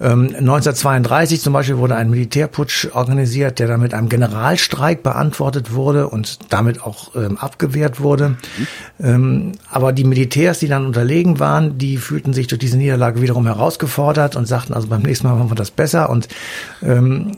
1932 0.00 1.38
ähm, 1.38 1.42
zum 1.42 1.52
Beispiel 1.52 1.78
wurde 1.78 1.94
ein 1.94 2.10
Militärputsch 2.10 2.88
organisiert, 2.92 3.60
der 3.60 3.68
dann 3.68 3.80
mit 3.80 3.94
einem 3.94 4.08
Generalstreik 4.08 5.04
beantwortet 5.04 5.72
wurde 5.72 6.08
und 6.08 6.52
damit 6.52 6.82
auch 6.82 7.14
ähm, 7.14 7.38
abgewehrt 7.38 8.00
wurde. 8.00 8.36
Ähm, 9.00 9.52
aber 9.70 9.92
die 9.92 10.02
Militärs, 10.02 10.58
die 10.58 10.66
dann 10.66 10.84
unterlegen 10.84 11.38
waren, 11.38 11.78
die 11.78 11.96
fühlten 11.96 12.32
sich 12.32 12.48
durch 12.48 12.58
diese 12.58 12.76
Niederlage 12.76 13.22
wiederum 13.22 13.46
herausgefordert 13.46 14.34
und 14.34 14.46
sagten, 14.46 14.74
also 14.74 14.88
beim 14.88 15.02
nächsten 15.02 15.28
Mal 15.28 15.36
machen 15.36 15.50
wir 15.50 15.56
das 15.56 15.70
besser. 15.70 16.10
Und 16.10 16.26
ähm, 16.82 17.36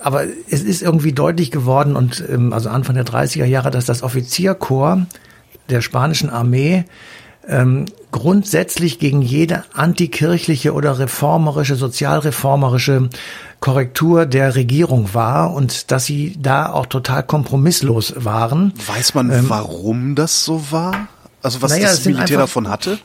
aber 0.00 0.24
es 0.50 0.62
ist 0.62 0.82
irgendwie 0.82 1.12
deutlich 1.12 1.50
geworden 1.50 1.96
und 1.96 2.22
ähm, 2.28 2.52
also 2.52 2.68
Anfang 2.68 2.94
der 2.94 3.06
30er 3.06 3.44
Jahre, 3.44 3.70
dass 3.72 3.86
das 3.86 4.02
Offizierkorps 4.02 5.06
der 5.68 5.80
spanischen 5.80 6.30
Armee 6.30 6.84
ähm, 7.48 7.86
grundsätzlich 8.10 8.98
gegen 8.98 9.22
jede 9.22 9.64
antikirchliche 9.74 10.72
oder 10.72 10.98
reformerische, 10.98 11.76
sozialreformerische 11.76 13.08
Korrektur 13.60 14.26
der 14.26 14.54
Regierung 14.54 15.14
war 15.14 15.52
und 15.54 15.90
dass 15.90 16.06
sie 16.06 16.36
da 16.40 16.70
auch 16.70 16.86
total 16.86 17.22
kompromisslos 17.22 18.14
waren. 18.16 18.72
Weiß 18.86 19.14
man, 19.14 19.30
ähm, 19.30 19.46
warum 19.48 20.14
das 20.14 20.44
so 20.44 20.70
war? 20.70 21.08
Also 21.42 21.62
was 21.62 21.70
naja, 21.70 21.88
das 21.88 22.04
Militär 22.04 22.22
einfach, 22.22 22.40
davon 22.40 22.68
hatte? 22.68 22.98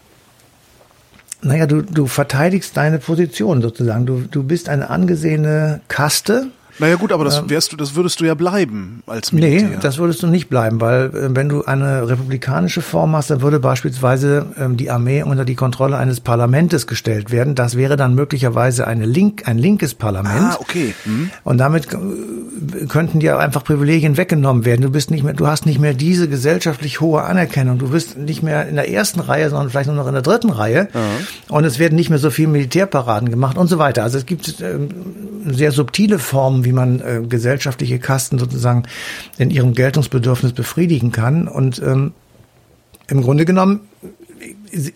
Naja, 1.41 1.65
du, 1.67 1.81
du 1.81 2.07
verteidigst 2.07 2.75
deine 2.75 2.99
Position 2.99 3.61
sozusagen. 3.61 4.05
Du, 4.05 4.21
du 4.29 4.43
bist 4.43 4.69
eine 4.69 4.89
angesehene 4.89 5.81
Kaste 5.87 6.47
Naja 6.79 6.95
gut, 6.95 7.11
aber 7.11 7.25
das 7.25 7.49
wärst 7.49 7.71
du, 7.71 7.77
das 7.77 7.95
würdest 7.95 8.19
du 8.19 8.25
ja 8.25 8.33
bleiben 8.33 9.03
als 9.05 9.31
Militär. 9.31 9.69
Nee, 9.69 9.77
das 9.81 9.97
würdest 9.97 10.23
du 10.23 10.27
nicht 10.27 10.49
bleiben, 10.49 10.79
weil 10.81 11.07
äh, 11.07 11.35
wenn 11.35 11.49
du 11.49 11.65
eine 11.65 12.07
republikanische 12.07 12.81
Form 12.81 13.15
hast, 13.15 13.29
dann 13.29 13.41
würde 13.41 13.59
beispielsweise 13.59 14.45
ähm, 14.57 14.77
die 14.77 14.89
Armee 14.89 15.23
unter 15.23 15.45
die 15.45 15.55
Kontrolle 15.55 15.97
eines 15.97 16.21
Parlamentes 16.21 16.87
gestellt 16.87 17.31
werden. 17.31 17.55
Das 17.55 17.75
wäre 17.75 17.97
dann 17.97 18.15
möglicherweise 18.15 18.87
eine 18.87 19.05
Link, 19.05 19.47
ein 19.47 19.57
linkes 19.57 19.93
Parlament. 19.93 20.53
Ah, 20.53 20.57
okay. 20.59 20.93
Hm. 21.03 21.29
Und 21.43 21.57
damit 21.57 21.87
äh, 21.93 22.85
könnten 22.87 23.19
dir 23.19 23.39
einfach 23.39 23.63
Privilegien 23.63 24.17
weggenommen 24.17 24.65
werden. 24.65 24.81
Du 24.81 24.89
bist 24.89 25.11
nicht 25.11 25.23
mehr, 25.23 25.33
du 25.33 25.47
hast 25.47 25.65
nicht 25.65 25.79
mehr 25.79 25.93
diese 25.93 26.29
gesellschaftlich 26.29 27.01
hohe 27.01 27.23
Anerkennung. 27.23 27.77
Du 27.77 27.89
bist 27.89 28.17
nicht 28.17 28.43
mehr 28.43 28.67
in 28.67 28.75
der 28.75 28.89
ersten 28.89 29.19
Reihe, 29.19 29.49
sondern 29.49 29.69
vielleicht 29.69 29.87
nur 29.87 29.95
noch 29.95 30.07
in 30.07 30.13
der 30.13 30.21
dritten 30.21 30.49
Reihe. 30.49 30.87
Und 31.49 31.63
es 31.63 31.79
werden 31.79 31.95
nicht 31.95 32.09
mehr 32.09 32.19
so 32.19 32.29
viele 32.29 32.49
Militärparaden 32.49 33.29
gemacht 33.29 33.57
und 33.57 33.67
so 33.67 33.77
weiter. 33.77 34.03
Also 34.03 34.17
es 34.17 34.25
gibt 34.25 34.61
ähm, 34.61 34.89
sehr 35.53 35.71
subtile 35.71 36.19
Formen, 36.19 36.65
wie 36.65 36.71
man 36.71 37.01
äh, 37.01 37.21
gesellschaftliche 37.27 37.99
Kasten 37.99 38.39
sozusagen 38.39 38.83
in 39.37 39.51
ihrem 39.51 39.73
Geltungsbedürfnis 39.73 40.53
befriedigen 40.53 41.11
kann. 41.11 41.47
Und 41.47 41.79
ähm, 41.79 42.13
im 43.07 43.21
Grunde 43.21 43.45
genommen 43.45 43.81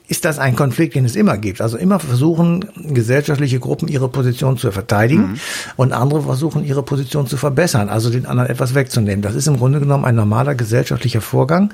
ist 0.07 0.25
das 0.25 0.39
ein 0.39 0.55
Konflikt, 0.55 0.95
den 0.95 1.05
es 1.05 1.15
immer 1.15 1.37
gibt. 1.37 1.61
Also 1.61 1.77
immer 1.77 1.99
versuchen 1.99 2.65
gesellschaftliche 2.93 3.59
Gruppen 3.59 3.87
ihre 3.87 4.07
Position 4.07 4.57
zu 4.57 4.71
verteidigen 4.71 5.39
und 5.75 5.93
andere 5.93 6.21
versuchen 6.21 6.63
ihre 6.63 6.83
Position 6.83 7.27
zu 7.27 7.37
verbessern, 7.37 7.89
also 7.89 8.09
den 8.09 8.25
anderen 8.25 8.49
etwas 8.49 8.75
wegzunehmen. 8.75 9.21
Das 9.21 9.35
ist 9.35 9.47
im 9.47 9.57
Grunde 9.57 9.79
genommen 9.79 10.05
ein 10.05 10.15
normaler 10.15 10.55
gesellschaftlicher 10.55 11.21
Vorgang. 11.21 11.73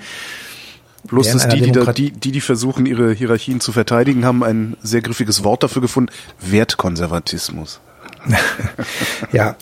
Bloß, 1.08 1.32
dass 1.32 1.48
die, 1.48 1.62
die, 1.62 1.72
da, 1.72 1.94
die, 1.94 2.12
die, 2.12 2.32
die 2.32 2.42
versuchen, 2.42 2.86
ihre 2.86 3.14
Hierarchien 3.14 3.62
zu 3.62 3.72
verteidigen, 3.72 4.26
haben 4.26 4.44
ein 4.44 4.76
sehr 4.82 5.02
griffiges 5.02 5.44
Wort 5.44 5.64
dafür 5.64 5.82
gefunden. 5.82 6.12
Wertkonservatismus. 6.42 7.80
Ja, 9.32 9.56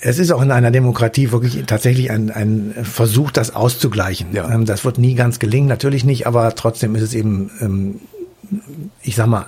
es 0.00 0.18
ist 0.18 0.30
auch 0.32 0.42
in 0.42 0.50
einer 0.50 0.70
Demokratie 0.70 1.32
wirklich 1.32 1.64
tatsächlich 1.66 2.10
ein, 2.10 2.30
ein 2.30 2.74
Versuch, 2.82 3.30
das 3.30 3.54
auszugleichen. 3.54 4.28
Ja. 4.32 4.50
Ähm, 4.50 4.66
Das 4.66 4.84
wird 4.84 4.98
nie 4.98 5.14
ganz 5.14 5.38
gelingen, 5.38 5.68
natürlich 5.68 6.04
nicht, 6.04 6.26
aber 6.26 6.54
trotzdem 6.54 6.94
ist 6.94 7.02
es 7.02 7.14
eben, 7.14 7.50
ähm, 7.60 8.00
ich 9.02 9.16
sag 9.16 9.26
mal, 9.26 9.46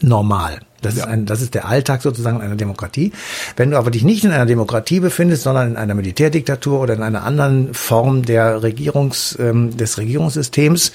normal. 0.00 0.58
Das, 0.82 0.94
ist 0.94 1.00
Ja. 1.00 1.06
ein, 1.06 1.24
das 1.24 1.40
ist 1.40 1.54
der 1.54 1.66
Alltag 1.66 2.02
sozusagen 2.02 2.40
einer 2.40 2.56
Demokratie. 2.56 3.12
Wenn 3.56 3.70
du 3.70 3.78
aber 3.78 3.90
dich 3.90 4.02
nicht 4.04 4.24
in 4.24 4.30
einer 4.32 4.44
Demokratie 4.46 5.00
befindest, 5.00 5.44
sondern 5.44 5.68
in 5.70 5.76
einer 5.76 5.94
Militärdiktatur 5.94 6.80
oder 6.80 6.94
in 6.94 7.02
einer 7.02 7.22
anderen 7.24 7.72
Form 7.72 8.24
der 8.24 8.62
Regierungs, 8.62 9.36
ähm, 9.40 9.76
des 9.76 9.98
Regierungssystems, 9.98 10.92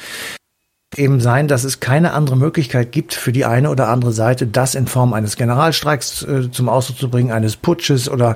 eben 0.98 1.22
sein, 1.22 1.48
dass 1.48 1.64
es 1.64 1.80
keine 1.80 2.12
andere 2.14 2.36
Möglichkeit 2.36 2.92
gibt 2.92 3.14
für 3.14 3.32
die 3.32 3.46
eine 3.46 3.70
oder 3.70 3.88
andere 3.88 4.12
Seite, 4.12 4.46
das 4.46 4.76
in 4.76 4.88
Form 4.88 5.14
eines 5.14 5.38
Generalstreiks 5.38 6.24
äh, 6.24 6.52
zum 6.52 6.68
Ausdruck 6.68 6.98
zu 6.98 7.10
bringen, 7.10 7.32
eines 7.32 7.56
Putsches 7.56 8.10
oder 8.10 8.36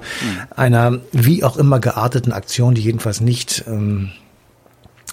einer 0.56 1.00
wie 1.12 1.44
auch 1.44 1.58
immer 1.58 1.80
gearteten 1.80 2.32
Aktion, 2.32 2.74
die 2.74 2.82
jedenfalls 2.82 3.20
nicht, 3.20 3.66
ähm, 3.68 4.12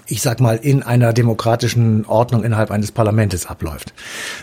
ich 0.06 0.22
sag 0.22 0.40
mal, 0.40 0.56
in 0.56 0.84
einer 0.84 1.12
demokratischen 1.12 2.04
Ordnung 2.06 2.44
innerhalb 2.44 2.70
eines 2.70 2.92
Parlaments 2.92 3.46
abläuft. 3.46 3.92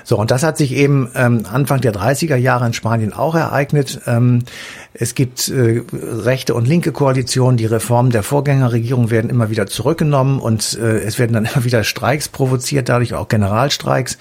So, 0.04 0.18
und 0.18 0.30
das 0.30 0.44
hat 0.44 0.58
sich 0.58 0.74
eben 0.74 1.10
ähm, 1.16 1.46
Anfang 1.50 1.80
der 1.80 1.94
30er 1.94 2.36
Jahre 2.36 2.66
in 2.68 2.74
Spanien 2.74 3.14
auch 3.14 3.36
ereignet. 3.36 4.02
Ähm, 4.08 4.44
es 4.94 5.14
gibt 5.14 5.50
äh, 5.50 5.84
rechte 5.92 6.56
und 6.56 6.68
linke 6.68 6.92
Koalitionen. 6.92 7.58
Die 7.58 7.68
Reformen 7.68 8.10
der 8.10 8.24
Vorgängerregierung 8.24 9.12
werden 9.12 9.30
immer 9.30 9.52
wieder 9.52 9.68
zurückgenommen 9.68 10.40
und 10.40 10.78
äh, 10.82 11.00
es 11.00 11.20
werden 11.20 11.34
dann 11.34 11.46
immer 11.54 11.64
wieder 11.64 11.84
Streiks 11.84 12.28
provoziert, 12.28 12.90
dadurch 12.90 13.14
auch 13.14 13.28
Generalstreiks. 13.28 14.18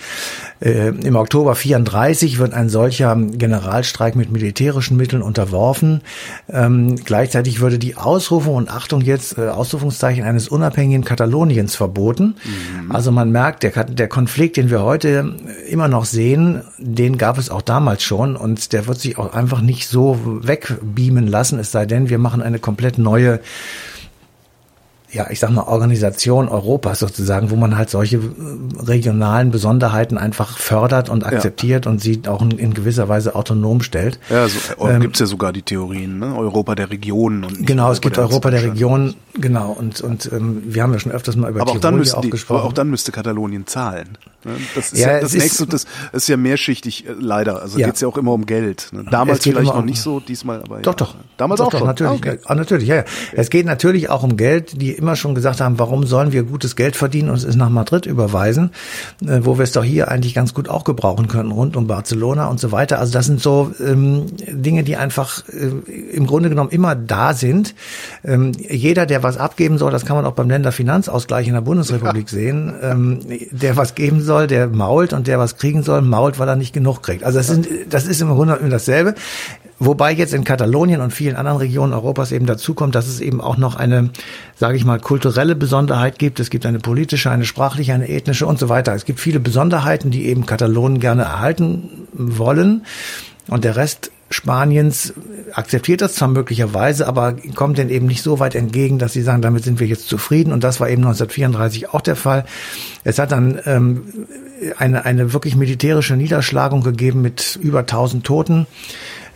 Äh, 0.61 0.89
Im 0.89 1.17
Oktober 1.17 1.55
34 1.55 2.39
wird 2.39 2.53
ein 2.53 2.69
solcher 2.69 3.17
Generalstreik 3.17 4.15
mit 4.15 4.31
militärischen 4.31 4.97
Mitteln 4.97 5.23
unterworfen. 5.23 6.03
Ähm, 6.51 6.97
gleichzeitig 6.97 7.61
würde 7.61 7.79
die 7.79 7.97
Ausrufung 7.97 8.57
und 8.57 8.71
Achtung 8.71 9.01
jetzt 9.01 9.39
äh, 9.39 9.49
Ausrufungszeichen 9.49 10.25
eines 10.25 10.49
unabhängigen 10.49 11.05
Kataloniens 11.05 11.77
verboten. 11.77 12.35
Also 12.89 13.11
man 13.11 13.31
merkt, 13.31 13.63
der, 13.63 13.85
der 13.85 14.09
Konflikt, 14.09 14.57
den 14.57 14.71
wir 14.71 14.83
heute 14.83 15.35
immer 15.69 15.89
noch 15.89 16.05
sehen, 16.05 16.63
den 16.79 17.19
gab 17.19 17.39
es 17.39 17.51
auch 17.51 17.63
damals 17.63 18.03
schon 18.03 18.37
und 18.37 18.73
der 18.73 18.87
wird 18.87 19.01
sich 19.01 19.19
auch 19.19 19.33
einfach 19.33 19.61
nicht 19.61 19.89
so 19.89 20.19
wegbeamen 20.59 21.27
lassen, 21.27 21.59
es 21.59 21.73
sei 21.73 21.87
denn, 21.87 22.09
wir 22.09 22.19
machen 22.19 22.43
eine 22.43 22.59
komplett 22.59 22.99
neue 22.99 23.41
ja, 25.11 25.31
ich 25.31 25.41
sag 25.41 25.50
mal, 25.50 25.62
Organisation 25.62 26.49
Europas 26.49 26.99
sozusagen, 26.99 27.50
wo 27.50 27.57
man 27.57 27.77
halt 27.79 27.88
solche 27.91 28.17
äh, 28.19 28.21
regionalen 28.83 29.50
Besonderheiten 29.50 30.19
einfach 30.19 30.59
fördert 30.59 31.09
und 31.09 31.25
akzeptiert 31.25 31.87
und 31.87 32.00
sie 32.00 32.21
auch 32.27 32.43
in, 32.43 32.50
in 32.53 32.75
gewisser 32.75 33.09
Weise 33.09 33.35
autonom 33.35 33.81
stellt. 33.81 34.19
Ja, 34.31 34.47
so, 34.49 34.59
ähm, 34.87 35.00
gibt's 35.00 35.19
ja 35.21 35.27
sogar 35.27 35.53
die 35.53 35.62
Theorien, 35.62 36.19
ne? 36.19 36.37
Europa 36.37 36.75
der 36.75 36.91
Regionen 36.91 37.45
und 37.45 37.67
Genau, 37.67 37.91
es 37.91 38.00
gibt 38.00 38.19
Europa 38.19 38.50
der 38.50 38.61
Deutschland. 38.61 38.75
Region, 38.77 39.15
genau, 39.35 39.73
und, 39.73 40.00
und 40.00 40.31
ähm, 40.33 40.62
wir 40.67 40.83
haben 40.83 40.93
ja 40.93 40.99
schon 40.99 41.12
öfters 41.12 41.37
mal 41.37 41.50
über 41.50 41.62
Aber 41.62 41.71
auch 41.71 41.75
Tirol 41.75 41.81
dann 41.83 41.95
hier 41.95 41.99
müssten 42.00 42.17
auch 42.17 42.21
die, 42.23 42.31
gesprochen. 42.31 42.59
aber 42.61 42.69
auch 42.69 42.73
dann 42.75 42.91
müsste 42.91 43.11
Katalonien 43.12 43.67
zahlen. 43.67 44.19
ne? 44.45 44.53
Das 44.75 44.93
ist 44.93 44.99
Ja, 45.00 45.12
ja, 45.12 45.21
das 45.21 45.33
ist- 45.35 45.43
nächste, 45.43 45.67
das 45.67 45.87
ist 46.12 46.29
ja 46.29 46.37
mehrschichtig, 46.37 47.07
äh, 47.09 47.12
leider. 47.19 47.62
Also 47.62 47.79
Ja. 47.79 47.87
geht's 47.87 48.00
ja 48.00 48.09
auch 48.09 48.19
immer 48.19 48.33
um 48.33 48.45
Geld. 48.47 48.88
ne? 48.93 49.05
Damals 49.11 49.43
vielleicht 49.45 49.65
noch 49.65 49.79
um- 49.79 49.85
nicht 49.87 50.00
so, 50.03 50.21
diesmal 50.21 50.61
aber 50.62 50.81
Doch, 50.81 50.93
ja. 50.93 50.97
doch. 50.99 51.15
Damals 51.38 51.59
doch, 51.61 51.67
auch 51.69 51.71
doch, 51.71 51.79
schon. 51.79 51.87
Natürlich, 51.88 52.12
Ah, 52.12 52.17
okay. 52.17 52.38
ah, 52.45 52.55
natürlich, 52.55 52.88
ja, 52.88 52.97
ja. 52.97 53.05
Es 53.33 53.49
geht 53.50 53.65
natürlich 53.65 54.11
auch 54.11 54.23
um 54.23 54.37
Geld, 54.37 54.81
die 54.83 54.98
immer 54.99 55.17
schon 55.17 55.35
gesagt 55.35 55.61
haben, 55.61 55.78
warum 55.78 56.07
sollen 56.07 56.33
wir 56.33 56.43
gutes 56.43 56.76
Geld 56.76 56.97
verdienen 56.97 57.31
und 57.31 57.43
es 57.43 57.57
nach 57.57 57.71
Madrid 57.71 58.07
überweisen, 58.07 58.71
äh, 59.23 59.40
wo 59.43 59.59
wir 59.59 59.62
es 59.62 59.73
doch 59.73 59.85
hier 59.85 60.09
eigentlich 60.09 60.35
ganz 60.35 60.55
gut 60.55 60.69
auch 60.69 60.85
gebrauchen 60.85 61.28
können, 61.28 61.52
rund 61.52 61.76
um 61.76 61.87
Barcelona 61.87 62.49
und 62.49 62.61
so 62.61 62.73
weiter. 62.73 62.99
Also 62.99 63.12
das 63.12 63.26
sind 63.26 63.40
so 63.40 63.73
ähm, 63.85 64.26
Dinge, 64.49 64.83
die 64.83 64.97
einfach 64.97 65.45
äh, 65.49 65.90
im 66.12 66.26
Grunde 66.26 66.49
genommen 66.49 66.71
immer 66.71 66.95
da 66.95 67.35
sind. 67.35 67.75
Ähm, 68.25 68.52
jeder, 68.69 69.07
der 69.07 69.23
was 69.23 69.38
abgeben 69.38 69.78
soll, 69.78 69.93
das 69.93 70.05
kann 70.05 70.17
man 70.17 70.26
auch 70.26 70.33
beim 70.33 70.50
Länderfinanzausgleich 70.50 71.47
in 71.47 71.55
der 71.55 71.61
Bundesrepublik 71.61 72.28
sehen, 72.28 72.75
ähm, 72.83 73.21
der 73.50 73.76
was 73.76 73.95
geben 73.95 74.21
soll, 74.21 74.47
der 74.47 74.67
mault 74.67 75.12
und 75.12 75.26
der 75.26 75.38
was 75.38 75.57
kriegen 75.57 75.83
soll, 75.83 76.02
mault, 76.02 76.38
weil 76.38 76.49
er 76.49 76.57
nicht 76.57 76.73
genug 76.73 77.02
kriegt. 77.02 77.25
Also 77.25 77.38
das, 77.38 77.47
sind, 77.47 77.69
das 77.88 78.07
ist 78.07 78.21
im 78.21 78.28
Grunde 78.28 78.55
immer 78.55 78.71
dasselbe. 78.71 79.14
Wobei 79.81 80.12
jetzt 80.12 80.35
in 80.35 80.43
Katalonien 80.43 81.00
und 81.00 81.12
vielen 81.12 81.37
anderen 81.37 81.59
Regionen 81.59 81.93
Europas 81.93 82.33
eben 82.33 82.47
dazu 82.47 82.75
kommt, 82.75 82.97
dass 82.97 83.07
es 83.07 83.21
eben 83.21 83.40
auch 83.40 83.57
noch 83.57 83.76
eine, 83.76 84.11
sage 84.57 84.76
ich 84.76 84.85
mal, 84.85 84.88
kulturelle 84.97 85.54
Besonderheit 85.54 86.18
gibt. 86.18 86.40
Es 86.40 86.49
gibt 86.49 86.64
eine 86.64 86.78
politische, 86.78 87.30
eine 87.30 87.45
sprachliche, 87.45 87.92
eine 87.92 88.09
ethnische 88.09 88.47
und 88.47 88.59
so 88.59 88.71
weiter. 88.71 88.95
Es 88.95 89.04
gibt 89.04 89.21
viele 89.21 89.40
Besonderheiten, 89.40 90.11
die 90.11 90.25
eben 90.26 90.47
Katalonen 90.47 91.00
gerne 91.00 91.25
erhalten 91.25 91.90
wollen. 92.14 92.87
Und 93.49 93.64
der 93.64 93.76
Rest 93.76 94.11
Spaniens 94.30 95.14
akzeptiert 95.52 96.02
das 96.02 96.14
zwar 96.14 96.28
möglicherweise, 96.28 97.09
aber 97.09 97.35
kommt 97.54 97.78
denen 97.78 97.88
eben 97.88 98.07
nicht 98.07 98.23
so 98.23 98.38
weit 98.40 98.54
entgegen, 98.54 98.99
dass 98.99 99.14
sie 99.14 99.23
sagen, 99.23 99.40
damit 99.40 99.64
sind 99.64 99.80
wir 99.80 99.87
jetzt 99.87 100.07
zufrieden. 100.07 100.52
Und 100.52 100.64
das 100.64 100.80
war 100.80 100.88
eben 100.88 101.02
1934 101.02 101.95
auch 101.95 102.02
der 102.02 102.16
Fall. 102.16 102.45
Es 103.04 103.18
hat 103.18 103.33
dann 103.33 103.59
ähm, 103.64 104.26
eine, 104.76 105.04
eine 105.07 105.33
wirklich 105.33 105.57
militärische 105.57 106.14
Niederschlagung 106.14 106.83
gegeben 106.83 107.23
mit 107.23 107.59
über 107.62 107.80
1000 107.80 108.25
Toten. 108.25 108.66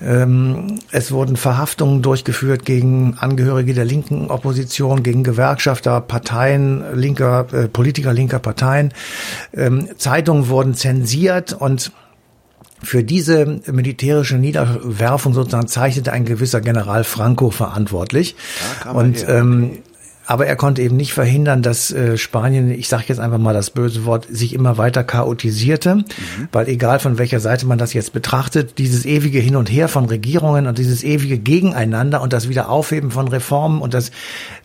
Ähm, 0.04 0.78
es 0.90 1.12
wurden 1.12 1.36
Verhaftungen 1.36 2.02
durchgeführt 2.02 2.64
gegen 2.64 3.16
Angehörige 3.18 3.74
der 3.74 3.84
linken 3.84 4.30
Opposition, 4.30 5.02
gegen 5.02 5.22
Gewerkschafter, 5.22 6.00
Parteien, 6.00 6.82
linker, 6.94 7.46
äh, 7.52 7.68
Politiker 7.68 8.12
linker 8.12 8.38
Parteien. 8.38 8.92
Ähm, 9.54 9.88
Zeitungen 9.96 10.48
wurden 10.48 10.74
zensiert 10.74 11.52
und 11.52 11.92
für 12.82 13.04
diese 13.04 13.60
militärische 13.70 14.36
Niederwerfung 14.36 15.34
sozusagen 15.34 15.68
zeichnete 15.68 16.12
ein 16.12 16.24
gewisser 16.24 16.60
General 16.60 17.04
Franco 17.04 17.50
verantwortlich. 17.50 18.34
Er 18.84 18.94
Und 18.94 19.24
ähm, 19.28 19.78
aber 20.32 20.46
er 20.46 20.56
konnte 20.56 20.82
eben 20.82 20.96
nicht 20.96 21.12
verhindern, 21.12 21.62
dass 21.62 21.90
äh, 21.92 22.16
Spanien, 22.16 22.70
ich 22.70 22.88
sage 22.88 23.04
jetzt 23.08 23.18
einfach 23.20 23.38
mal 23.38 23.52
das 23.54 23.70
böse 23.70 24.04
Wort, 24.06 24.26
sich 24.30 24.54
immer 24.54 24.78
weiter 24.78 25.04
chaotisierte, 25.04 25.96
Mhm. 25.96 26.48
weil 26.52 26.68
egal 26.68 26.98
von 27.00 27.18
welcher 27.18 27.38
Seite 27.40 27.66
man 27.66 27.78
das 27.78 27.92
jetzt 27.92 28.12
betrachtet, 28.12 28.78
dieses 28.78 29.04
ewige 29.04 29.38
Hin 29.40 29.56
und 29.56 29.70
Her 29.70 29.88
von 29.88 30.06
Regierungen 30.06 30.66
und 30.66 30.78
dieses 30.78 31.04
ewige 31.04 31.38
Gegeneinander 31.38 32.22
und 32.22 32.32
das 32.32 32.48
Wiederaufheben 32.48 33.10
von 33.10 33.28
Reformen 33.28 33.80
und 33.82 33.92
das 33.94 34.10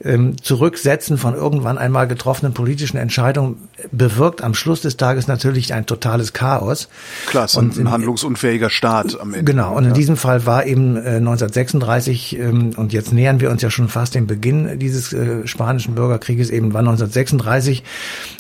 ähm, 0.04 0.36
Zurücksetzen 0.42 1.18
von 1.18 1.34
irgendwann 1.34 1.78
einmal 1.78 2.08
getroffenen 2.08 2.54
politischen 2.54 2.98
Entscheidungen 2.98 3.58
bewirkt 3.92 4.42
am 4.44 4.54
Schluss 4.54 4.82
des 4.82 4.96
Tages 4.98 5.28
natürlich 5.28 5.74
ein 5.74 5.86
totales 5.86 6.34
Chaos. 6.34 6.88
Klar, 7.28 7.48
Und 7.56 7.76
ein 7.76 7.82
in- 7.82 7.92
handlungsunfähiger 7.92 8.70
Staat 8.70 9.20
am 9.20 9.34
Ende. 9.34 9.44
Genau, 9.52 9.76
und 9.76 9.86
in 9.86 9.94
diesem 9.94 10.16
Fall 10.18 10.46
war 10.46 10.66
eben 10.66 10.96
äh, 10.96 11.20
1936, 11.20 12.38
ähm, 12.40 12.72
und 12.78 12.94
jetzt 12.94 13.14
nähern 13.14 13.40
wir 13.40 13.50
uns 13.52 13.62
ja 13.62 13.70
schon 13.70 13.90
fast 13.90 14.16
dem 14.16 14.28
Beginn 14.28 14.80
dieses 14.80 15.14
äh, 15.14 15.46
spanischen 15.58 15.96
Bürgerkrieges, 15.96 16.52
eben 16.52 16.74
war 16.74 16.82
1936 16.82 17.84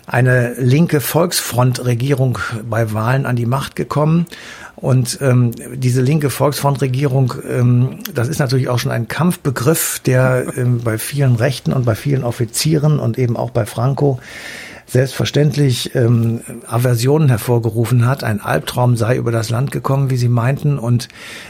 eine 0.06 0.54
linke 0.60 1.02
Volksfrontregierung 1.02 2.38
bei 2.70 2.94
Wahlen 2.94 3.26
an 3.26 3.36
die 3.36 3.48
Macht 3.48 3.76
gekommen. 3.76 4.28
Und 4.76 5.18
ähm, 5.22 5.52
diese 5.74 6.02
linke 6.02 6.30
Volksfrontregierung, 6.30 7.34
ähm, 7.50 8.00
das 8.14 8.28
ist 8.28 8.38
natürlich 8.38 8.70
auch 8.70 8.78
schon 8.78 8.92
ein 8.92 9.08
Kampfbegriff, 9.08 10.00
der 10.06 10.54
ähm, 10.56 10.82
bei 10.84 11.00
vielen 11.00 11.36
Rechten 11.36 11.74
und 11.74 11.86
bei 11.86 11.96
vielen 11.96 12.24
Offizieren 12.24 13.00
und 13.00 13.18
eben 13.18 13.36
auch 13.36 13.50
bei 13.50 13.66
Franco 13.66 14.20
selbstverständlich 14.86 15.96
ähm, 15.96 16.42
Aversionen 16.68 17.30
hervorgerufen 17.30 18.06
hat. 18.06 18.24
Ein 18.24 18.40
Albtraum 18.40 18.96
sei 18.96 19.18
über 19.18 19.32
das 19.32 19.50
Land 19.50 19.72
gekommen, 19.72 20.12
wie 20.12 20.18
sie 20.18 20.30
meinten. 20.30 20.78
Und 20.78 21.08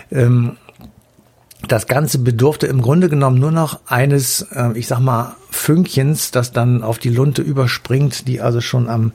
ähm, 0.10 0.56
das 1.68 1.88
Ganze 1.88 2.20
bedurfte 2.20 2.68
im 2.68 2.82
Grunde 2.82 3.10
genommen 3.10 3.40
nur 3.40 3.52
noch 3.52 3.80
eines, 3.88 4.42
äh, 4.54 4.72
ich 4.76 4.88
sag 4.88 5.00
mal, 5.00 5.36
Fünkchens, 5.58 6.32
das 6.32 6.52
dann 6.52 6.84
auf 6.84 7.00
die 7.00 7.10
Lunte 7.10 7.42
überspringt, 7.42 8.28
die 8.28 8.42
also 8.42 8.62
schon 8.62 8.90
am 8.90 9.12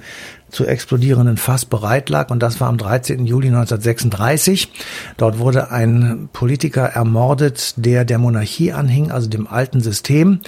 zu 0.52 0.66
explodierenden 0.66 1.38
Fass 1.38 1.64
bereit 1.64 2.10
lag. 2.10 2.30
Und 2.30 2.42
das 2.42 2.60
war 2.60 2.68
am 2.68 2.76
13. 2.76 3.26
Juli 3.26 3.48
1936. 3.48 4.70
Dort 5.16 5.38
wurde 5.38 5.70
ein 5.70 6.28
Politiker 6.32 6.82
ermordet, 6.82 7.74
der 7.76 8.04
der 8.04 8.18
Monarchie 8.18 8.72
anhing, 8.72 9.10
also 9.10 9.28
dem 9.28 9.46
alten 9.46 9.80
System. 9.80 10.40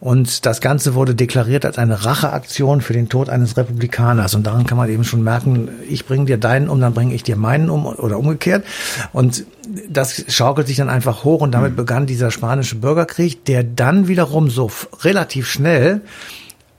Und 0.00 0.44
das 0.46 0.60
Ganze 0.60 0.94
wurde 0.94 1.14
deklariert 1.14 1.64
als 1.64 1.78
eine 1.78 2.04
Racheaktion 2.04 2.80
für 2.80 2.92
den 2.92 3.08
Tod 3.08 3.28
eines 3.28 3.56
Republikaners. 3.56 4.34
Und 4.34 4.46
daran 4.46 4.66
kann 4.66 4.76
man 4.76 4.90
eben 4.90 5.04
schon 5.04 5.22
merken, 5.22 5.68
ich 5.88 6.06
bringe 6.06 6.26
dir 6.26 6.38
deinen 6.38 6.68
um, 6.68 6.80
dann 6.80 6.92
bringe 6.92 7.14
ich 7.14 7.22
dir 7.22 7.36
meinen 7.36 7.70
um 7.70 7.86
oder 7.86 8.18
umgekehrt. 8.18 8.64
Und 9.12 9.46
das 9.88 10.24
schaukelt 10.28 10.66
sich 10.66 10.76
dann 10.76 10.90
einfach 10.90 11.22
hoch 11.22 11.40
und 11.40 11.52
damit 11.52 11.72
mhm. 11.72 11.76
begann 11.76 12.06
dieser 12.06 12.32
spanische 12.32 12.74
Bürgerkrieg, 12.74 13.44
der 13.44 13.62
dann 13.62 14.08
wiederum 14.08 14.50
so 14.50 14.70
relativ 15.02 15.41
schnell 15.42 16.02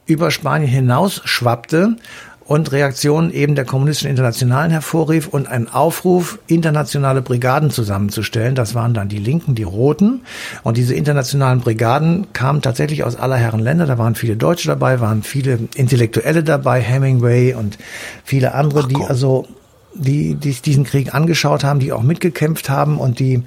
über 0.05 0.31
Spanien 0.31 0.69
hinaus 0.69 1.21
schwappte 1.25 1.95
und 2.45 2.71
Reaktionen 2.71 3.31
eben 3.31 3.55
der 3.55 3.65
kommunistischen 3.65 4.09
Internationalen 4.09 4.71
hervorrief 4.71 5.27
und 5.27 5.47
einen 5.47 5.69
Aufruf, 5.69 6.39
internationale 6.47 7.21
Brigaden 7.21 7.69
zusammenzustellen. 7.69 8.55
Das 8.55 8.75
waren 8.75 8.93
dann 8.93 9.07
die 9.07 9.17
Linken, 9.17 9.55
die 9.55 9.63
Roten. 9.63 10.21
Und 10.63 10.77
diese 10.77 10.93
internationalen 10.93 11.61
Brigaden 11.61 12.27
kamen 12.33 12.61
tatsächlich 12.61 13.03
aus 13.03 13.15
aller 13.15 13.37
Herren 13.37 13.61
Länder. 13.61 13.85
Da 13.85 13.97
waren 13.97 14.15
viele 14.15 14.35
Deutsche 14.35 14.67
dabei, 14.67 14.99
waren 14.99 15.23
viele 15.23 15.59
Intellektuelle 15.75 16.43
dabei, 16.43 16.81
Hemingway 16.81 17.53
und 17.53 17.77
viele 18.25 18.53
andere, 18.53 18.87
die 18.87 19.01
also 19.03 19.47
die, 19.95 20.35
die 20.35 20.53
diesen 20.53 20.83
Krieg 20.83 21.13
angeschaut 21.13 21.63
haben, 21.63 21.79
die 21.79 21.91
auch 21.91 22.03
mitgekämpft 22.03 22.69
haben 22.69 22.97
und 22.97 23.19
die 23.19 23.43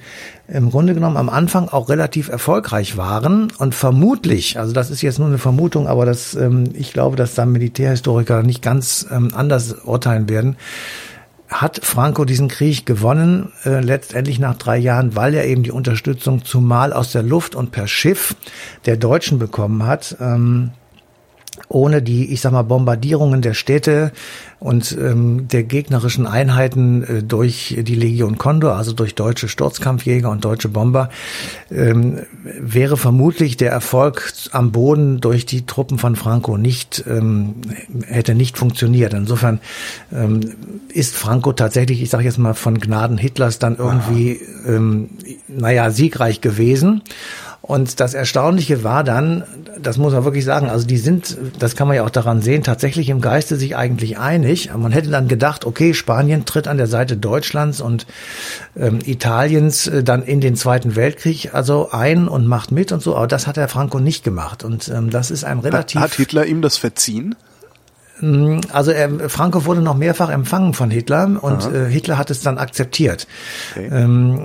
im 0.48 0.70
Grunde 0.70 0.94
genommen 0.94 1.16
am 1.16 1.28
Anfang 1.28 1.68
auch 1.68 1.88
relativ 1.88 2.28
erfolgreich 2.28 2.96
waren 2.96 3.52
und 3.58 3.74
vermutlich, 3.74 4.58
also 4.58 4.72
das 4.72 4.90
ist 4.90 5.02
jetzt 5.02 5.18
nur 5.18 5.28
eine 5.28 5.38
Vermutung, 5.38 5.88
aber 5.88 6.06
das, 6.06 6.34
ähm, 6.34 6.64
ich 6.74 6.92
glaube, 6.92 7.16
dass 7.16 7.34
da 7.34 7.46
Militärhistoriker 7.46 8.42
nicht 8.42 8.62
ganz 8.62 9.06
ähm, 9.10 9.30
anders 9.34 9.72
urteilen 9.84 10.28
werden, 10.28 10.56
hat 11.48 11.80
Franco 11.84 12.24
diesen 12.24 12.48
Krieg 12.48 12.86
gewonnen, 12.86 13.52
äh, 13.64 13.80
letztendlich 13.80 14.38
nach 14.38 14.56
drei 14.56 14.78
Jahren, 14.78 15.14
weil 15.14 15.34
er 15.34 15.46
eben 15.46 15.62
die 15.62 15.70
Unterstützung 15.70 16.44
zumal 16.44 16.92
aus 16.92 17.12
der 17.12 17.22
Luft 17.22 17.54
und 17.54 17.70
per 17.70 17.86
Schiff 17.86 18.34
der 18.84 18.96
Deutschen 18.96 19.38
bekommen 19.38 19.86
hat. 19.86 20.16
Ähm, 20.20 20.72
ohne 21.68 22.02
die, 22.02 22.32
ich 22.32 22.40
sag 22.40 22.52
mal, 22.52 22.62
Bombardierungen 22.62 23.42
der 23.42 23.54
Städte 23.54 24.12
und 24.58 24.96
ähm, 24.98 25.48
der 25.48 25.64
gegnerischen 25.64 26.26
Einheiten 26.26 27.02
äh, 27.02 27.22
durch 27.22 27.76
die 27.78 27.94
Legion 27.94 28.38
Condor, 28.38 28.76
also 28.76 28.92
durch 28.92 29.14
deutsche 29.14 29.48
Sturzkampfjäger 29.48 30.30
und 30.30 30.44
deutsche 30.44 30.68
Bomber, 30.68 31.10
ähm, 31.70 32.20
wäre 32.42 32.96
vermutlich 32.96 33.56
der 33.56 33.70
Erfolg 33.70 34.32
am 34.52 34.72
Boden 34.72 35.20
durch 35.20 35.44
die 35.44 35.66
Truppen 35.66 35.98
von 35.98 36.16
Franco 36.16 36.56
nicht 36.56 37.04
ähm, 37.06 37.56
hätte 38.06 38.34
nicht 38.34 38.56
funktioniert. 38.56 39.12
Insofern 39.12 39.60
ähm, 40.12 40.40
ist 40.88 41.16
Franco 41.16 41.52
tatsächlich, 41.52 42.02
ich 42.02 42.10
sage 42.10 42.24
jetzt 42.24 42.38
mal, 42.38 42.54
von 42.54 42.78
Gnaden 42.78 43.18
Hitlers 43.18 43.58
dann 43.58 43.76
irgendwie, 43.76 44.40
ähm, 44.66 45.10
naja, 45.48 45.90
siegreich 45.90 46.40
gewesen. 46.40 47.02
Und 47.66 47.98
das 47.98 48.14
Erstaunliche 48.14 48.84
war 48.84 49.02
dann, 49.02 49.42
das 49.80 49.98
muss 49.98 50.12
man 50.12 50.24
wirklich 50.24 50.44
sagen, 50.44 50.70
also 50.70 50.86
die 50.86 50.98
sind, 50.98 51.36
das 51.58 51.74
kann 51.74 51.88
man 51.88 51.96
ja 51.96 52.04
auch 52.04 52.10
daran 52.10 52.40
sehen, 52.40 52.62
tatsächlich 52.62 53.08
im 53.08 53.20
Geiste 53.20 53.56
sich 53.56 53.76
eigentlich 53.76 54.18
einig. 54.18 54.70
Man 54.76 54.92
hätte 54.92 55.10
dann 55.10 55.26
gedacht, 55.26 55.64
okay, 55.64 55.92
Spanien 55.92 56.44
tritt 56.44 56.68
an 56.68 56.76
der 56.76 56.86
Seite 56.86 57.16
Deutschlands 57.16 57.80
und 57.80 58.06
ähm, 58.76 59.00
Italiens 59.04 59.88
äh, 59.88 60.04
dann 60.04 60.22
in 60.22 60.40
den 60.40 60.54
Zweiten 60.54 60.94
Weltkrieg 60.94 61.54
also 61.54 61.90
ein 61.90 62.28
und 62.28 62.46
macht 62.46 62.70
mit 62.70 62.92
und 62.92 63.02
so, 63.02 63.16
aber 63.16 63.26
das 63.26 63.48
hat 63.48 63.56
der 63.56 63.66
Franco 63.66 63.98
nicht 63.98 64.22
gemacht. 64.22 64.62
Und 64.62 64.88
ähm, 64.88 65.10
das 65.10 65.32
ist 65.32 65.42
ein 65.42 65.58
relativ. 65.58 66.00
Hat 66.00 66.14
Hitler 66.14 66.46
ihm 66.46 66.62
das 66.62 66.76
verziehen? 66.76 67.34
Mm, 68.20 68.60
also 68.70 68.92
er, 68.92 69.28
Franco 69.28 69.64
wurde 69.64 69.82
noch 69.82 69.96
mehrfach 69.96 70.30
empfangen 70.30 70.72
von 70.72 70.90
Hitler 70.90 71.38
und 71.40 71.64
äh, 71.72 71.90
Hitler 71.90 72.16
hat 72.16 72.30
es 72.30 72.42
dann 72.42 72.58
akzeptiert. 72.58 73.26
Okay. 73.72 73.88
Ähm, 73.90 74.42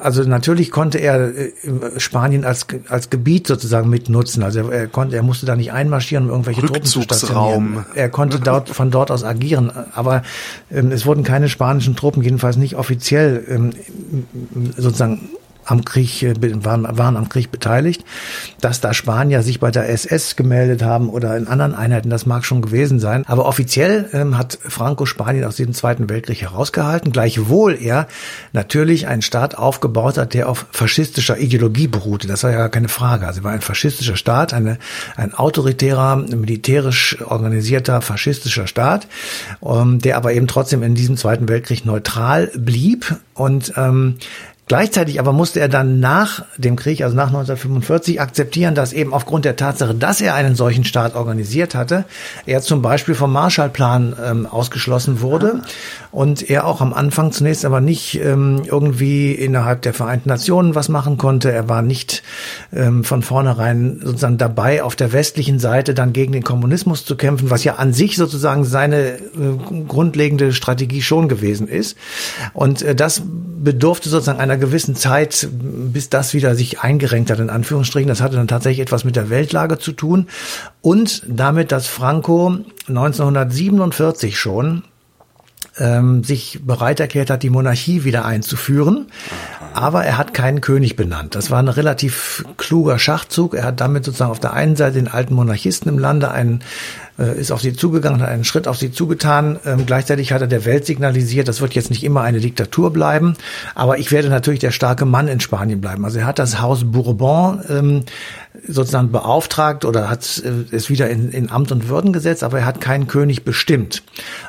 also 0.00 0.22
natürlich 0.22 0.70
konnte 0.70 0.98
er 0.98 1.36
äh, 1.36 1.52
Spanien 1.98 2.44
als 2.44 2.66
als 2.88 3.10
Gebiet 3.10 3.46
sozusagen 3.46 3.88
mitnutzen. 3.88 4.42
Also 4.42 4.70
er 4.70 4.86
konnte, 4.86 5.16
er 5.16 5.22
musste 5.22 5.46
da 5.46 5.56
nicht 5.56 5.72
einmarschieren, 5.72 6.26
um 6.26 6.30
irgendwelche 6.30 6.60
Truppen 6.62 6.84
zu 6.84 7.02
stationieren. 7.02 7.84
Er 7.94 8.08
konnte 8.08 8.40
dort 8.40 8.68
von 8.68 8.90
dort 8.90 9.10
aus 9.10 9.24
agieren, 9.24 9.70
aber 9.94 10.22
ähm, 10.70 10.92
es 10.92 11.06
wurden 11.06 11.24
keine 11.24 11.48
spanischen 11.48 11.96
Truppen, 11.96 12.22
jedenfalls 12.22 12.56
nicht 12.56 12.76
offiziell 12.76 13.44
ähm, 13.48 13.70
sozusagen 14.76 15.30
am 15.68 15.84
Krieg, 15.84 16.22
äh, 16.22 16.34
waren, 16.64 16.86
waren 16.96 17.16
am 17.16 17.28
Krieg 17.28 17.50
beteiligt. 17.50 18.04
Dass 18.60 18.80
da 18.80 18.94
Spanier 18.94 19.42
sich 19.42 19.60
bei 19.60 19.70
der 19.70 19.88
SS 19.88 20.34
gemeldet 20.36 20.82
haben 20.82 21.10
oder 21.10 21.36
in 21.36 21.46
anderen 21.46 21.74
Einheiten, 21.74 22.10
das 22.10 22.26
mag 22.26 22.44
schon 22.44 22.62
gewesen 22.62 22.98
sein. 22.98 23.24
Aber 23.26 23.46
offiziell 23.46 24.08
ähm, 24.12 24.38
hat 24.38 24.58
Franco 24.62 25.06
Spanien 25.06 25.44
aus 25.44 25.56
dem 25.56 25.74
Zweiten 25.74 26.08
Weltkrieg 26.08 26.40
herausgehalten, 26.40 27.12
gleichwohl 27.12 27.76
er 27.80 28.08
natürlich 28.52 29.06
einen 29.06 29.22
Staat 29.22 29.56
aufgebaut 29.56 30.18
hat, 30.18 30.34
der 30.34 30.48
auf 30.48 30.66
faschistischer 30.70 31.38
Ideologie 31.38 31.86
beruhte. 31.86 32.26
Das 32.26 32.42
war 32.42 32.50
ja 32.50 32.58
gar 32.58 32.70
keine 32.70 32.88
Frage. 32.88 33.26
Also 33.26 33.44
war 33.44 33.52
ein 33.52 33.60
faschistischer 33.60 34.16
Staat, 34.16 34.54
eine, 34.54 34.78
ein 35.16 35.34
autoritärer, 35.34 36.16
militärisch 36.16 37.18
organisierter 37.22 38.00
faschistischer 38.00 38.66
Staat, 38.66 39.06
ähm, 39.62 39.98
der 39.98 40.16
aber 40.16 40.32
eben 40.32 40.46
trotzdem 40.46 40.82
in 40.82 40.94
diesem 40.94 41.16
Zweiten 41.16 41.48
Weltkrieg 41.48 41.84
neutral 41.84 42.50
blieb 42.54 43.16
und 43.34 43.72
ähm, 43.76 44.16
Gleichzeitig 44.68 45.18
aber 45.18 45.32
musste 45.32 45.60
er 45.60 45.68
dann 45.68 45.98
nach 45.98 46.44
dem 46.58 46.76
Krieg, 46.76 47.02
also 47.02 47.16
nach 47.16 47.28
1945, 47.28 48.20
akzeptieren, 48.20 48.74
dass 48.74 48.92
eben 48.92 49.14
aufgrund 49.14 49.46
der 49.46 49.56
Tatsache, 49.56 49.94
dass 49.94 50.20
er 50.20 50.34
einen 50.34 50.54
solchen 50.56 50.84
Staat 50.84 51.16
organisiert 51.16 51.74
hatte, 51.74 52.04
er 52.44 52.60
zum 52.60 52.82
Beispiel 52.82 53.14
vom 53.14 53.32
Marshallplan 53.32 54.14
ähm, 54.22 54.46
ausgeschlossen 54.46 55.22
wurde 55.22 55.62
und 56.10 56.48
er 56.48 56.66
auch 56.66 56.80
am 56.80 56.92
Anfang 56.92 57.32
zunächst 57.32 57.64
aber 57.64 57.80
nicht 57.80 58.20
ähm, 58.20 58.62
irgendwie 58.64 59.32
innerhalb 59.32 59.82
der 59.82 59.94
Vereinten 59.94 60.28
Nationen 60.28 60.74
was 60.74 60.88
machen 60.88 61.18
konnte. 61.18 61.52
Er 61.52 61.68
war 61.68 61.82
nicht 61.82 62.22
ähm, 62.72 63.04
von 63.04 63.22
vornherein 63.22 64.00
sozusagen 64.02 64.38
dabei, 64.38 64.82
auf 64.82 64.96
der 64.96 65.12
westlichen 65.12 65.58
Seite 65.58 65.94
dann 65.94 66.12
gegen 66.12 66.32
den 66.32 66.42
Kommunismus 66.42 67.04
zu 67.04 67.16
kämpfen, 67.16 67.50
was 67.50 67.64
ja 67.64 67.76
an 67.76 67.92
sich 67.92 68.16
sozusagen 68.16 68.64
seine 68.64 68.98
äh, 68.98 69.18
grundlegende 69.86 70.52
Strategie 70.52 71.02
schon 71.02 71.28
gewesen 71.28 71.68
ist. 71.68 71.96
Und 72.52 72.82
äh, 72.82 72.94
das 72.94 73.22
bedurfte 73.24 74.08
sozusagen 74.08 74.40
einer 74.40 74.56
gewissen 74.56 74.94
Zeit, 74.94 75.48
bis 75.52 76.08
das 76.08 76.32
wieder 76.32 76.54
sich 76.54 76.80
eingerenkt 76.80 77.30
hat, 77.30 77.40
in 77.40 77.50
Anführungsstrichen. 77.50 78.08
Das 78.08 78.20
hatte 78.20 78.36
dann 78.36 78.48
tatsächlich 78.48 78.80
etwas 78.80 79.04
mit 79.04 79.16
der 79.16 79.30
Weltlage 79.30 79.78
zu 79.78 79.92
tun 79.92 80.28
und 80.80 81.22
damit, 81.28 81.72
dass 81.72 81.86
Franco 81.86 82.56
1947 82.88 84.38
schon 84.38 84.84
ähm, 85.78 86.24
sich 86.24 86.60
bereit 86.64 87.00
erklärt 87.00 87.30
hat, 87.30 87.42
die 87.42 87.50
Monarchie 87.50 88.04
wieder 88.04 88.24
einzuführen. 88.24 89.06
Aber 89.74 90.04
er 90.04 90.18
hat 90.18 90.34
keinen 90.34 90.60
König 90.60 90.96
benannt. 90.96 91.34
Das 91.34 91.50
war 91.50 91.58
ein 91.58 91.68
relativ 91.68 92.44
kluger 92.56 92.98
Schachzug. 92.98 93.54
Er 93.54 93.64
hat 93.64 93.80
damit 93.80 94.04
sozusagen 94.04 94.30
auf 94.30 94.40
der 94.40 94.52
einen 94.52 94.76
Seite 94.76 94.94
den 94.94 95.08
alten 95.08 95.34
Monarchisten 95.34 95.88
im 95.90 95.98
Lande 95.98 96.30
einen 96.30 96.60
äh, 97.18 97.38
ist 97.38 97.50
auf 97.50 97.60
sie 97.60 97.72
zugegangen, 97.72 98.22
hat 98.22 98.28
einen 98.28 98.44
Schritt 98.44 98.68
auf 98.68 98.78
sie 98.78 98.92
zugetan. 98.92 99.58
Ähm, 99.66 99.86
gleichzeitig 99.86 100.32
hat 100.32 100.40
er 100.40 100.46
der 100.46 100.64
Welt 100.64 100.86
signalisiert, 100.86 101.48
das 101.48 101.60
wird 101.60 101.74
jetzt 101.74 101.90
nicht 101.90 102.04
immer 102.04 102.22
eine 102.22 102.40
Diktatur 102.40 102.92
bleiben, 102.92 103.34
aber 103.74 103.98
ich 103.98 104.12
werde 104.12 104.28
natürlich 104.28 104.60
der 104.60 104.70
starke 104.70 105.04
Mann 105.04 105.28
in 105.28 105.40
Spanien 105.40 105.80
bleiben. 105.80 106.04
Also 106.04 106.20
er 106.20 106.26
hat 106.26 106.38
das 106.38 106.60
Haus 106.60 106.84
Bourbon 106.84 107.60
ähm, 107.68 108.04
sozusagen 108.68 109.10
beauftragt 109.10 109.84
oder 109.84 110.10
hat 110.10 110.42
äh, 110.44 110.74
es 110.74 110.90
wieder 110.90 111.08
in, 111.08 111.30
in 111.30 111.50
Amt 111.50 111.72
und 111.72 111.88
Würden 111.88 112.12
gesetzt, 112.12 112.44
aber 112.44 112.60
er 112.60 112.66
hat 112.66 112.80
keinen 112.80 113.08
König 113.08 113.44
bestimmt. 113.44 114.02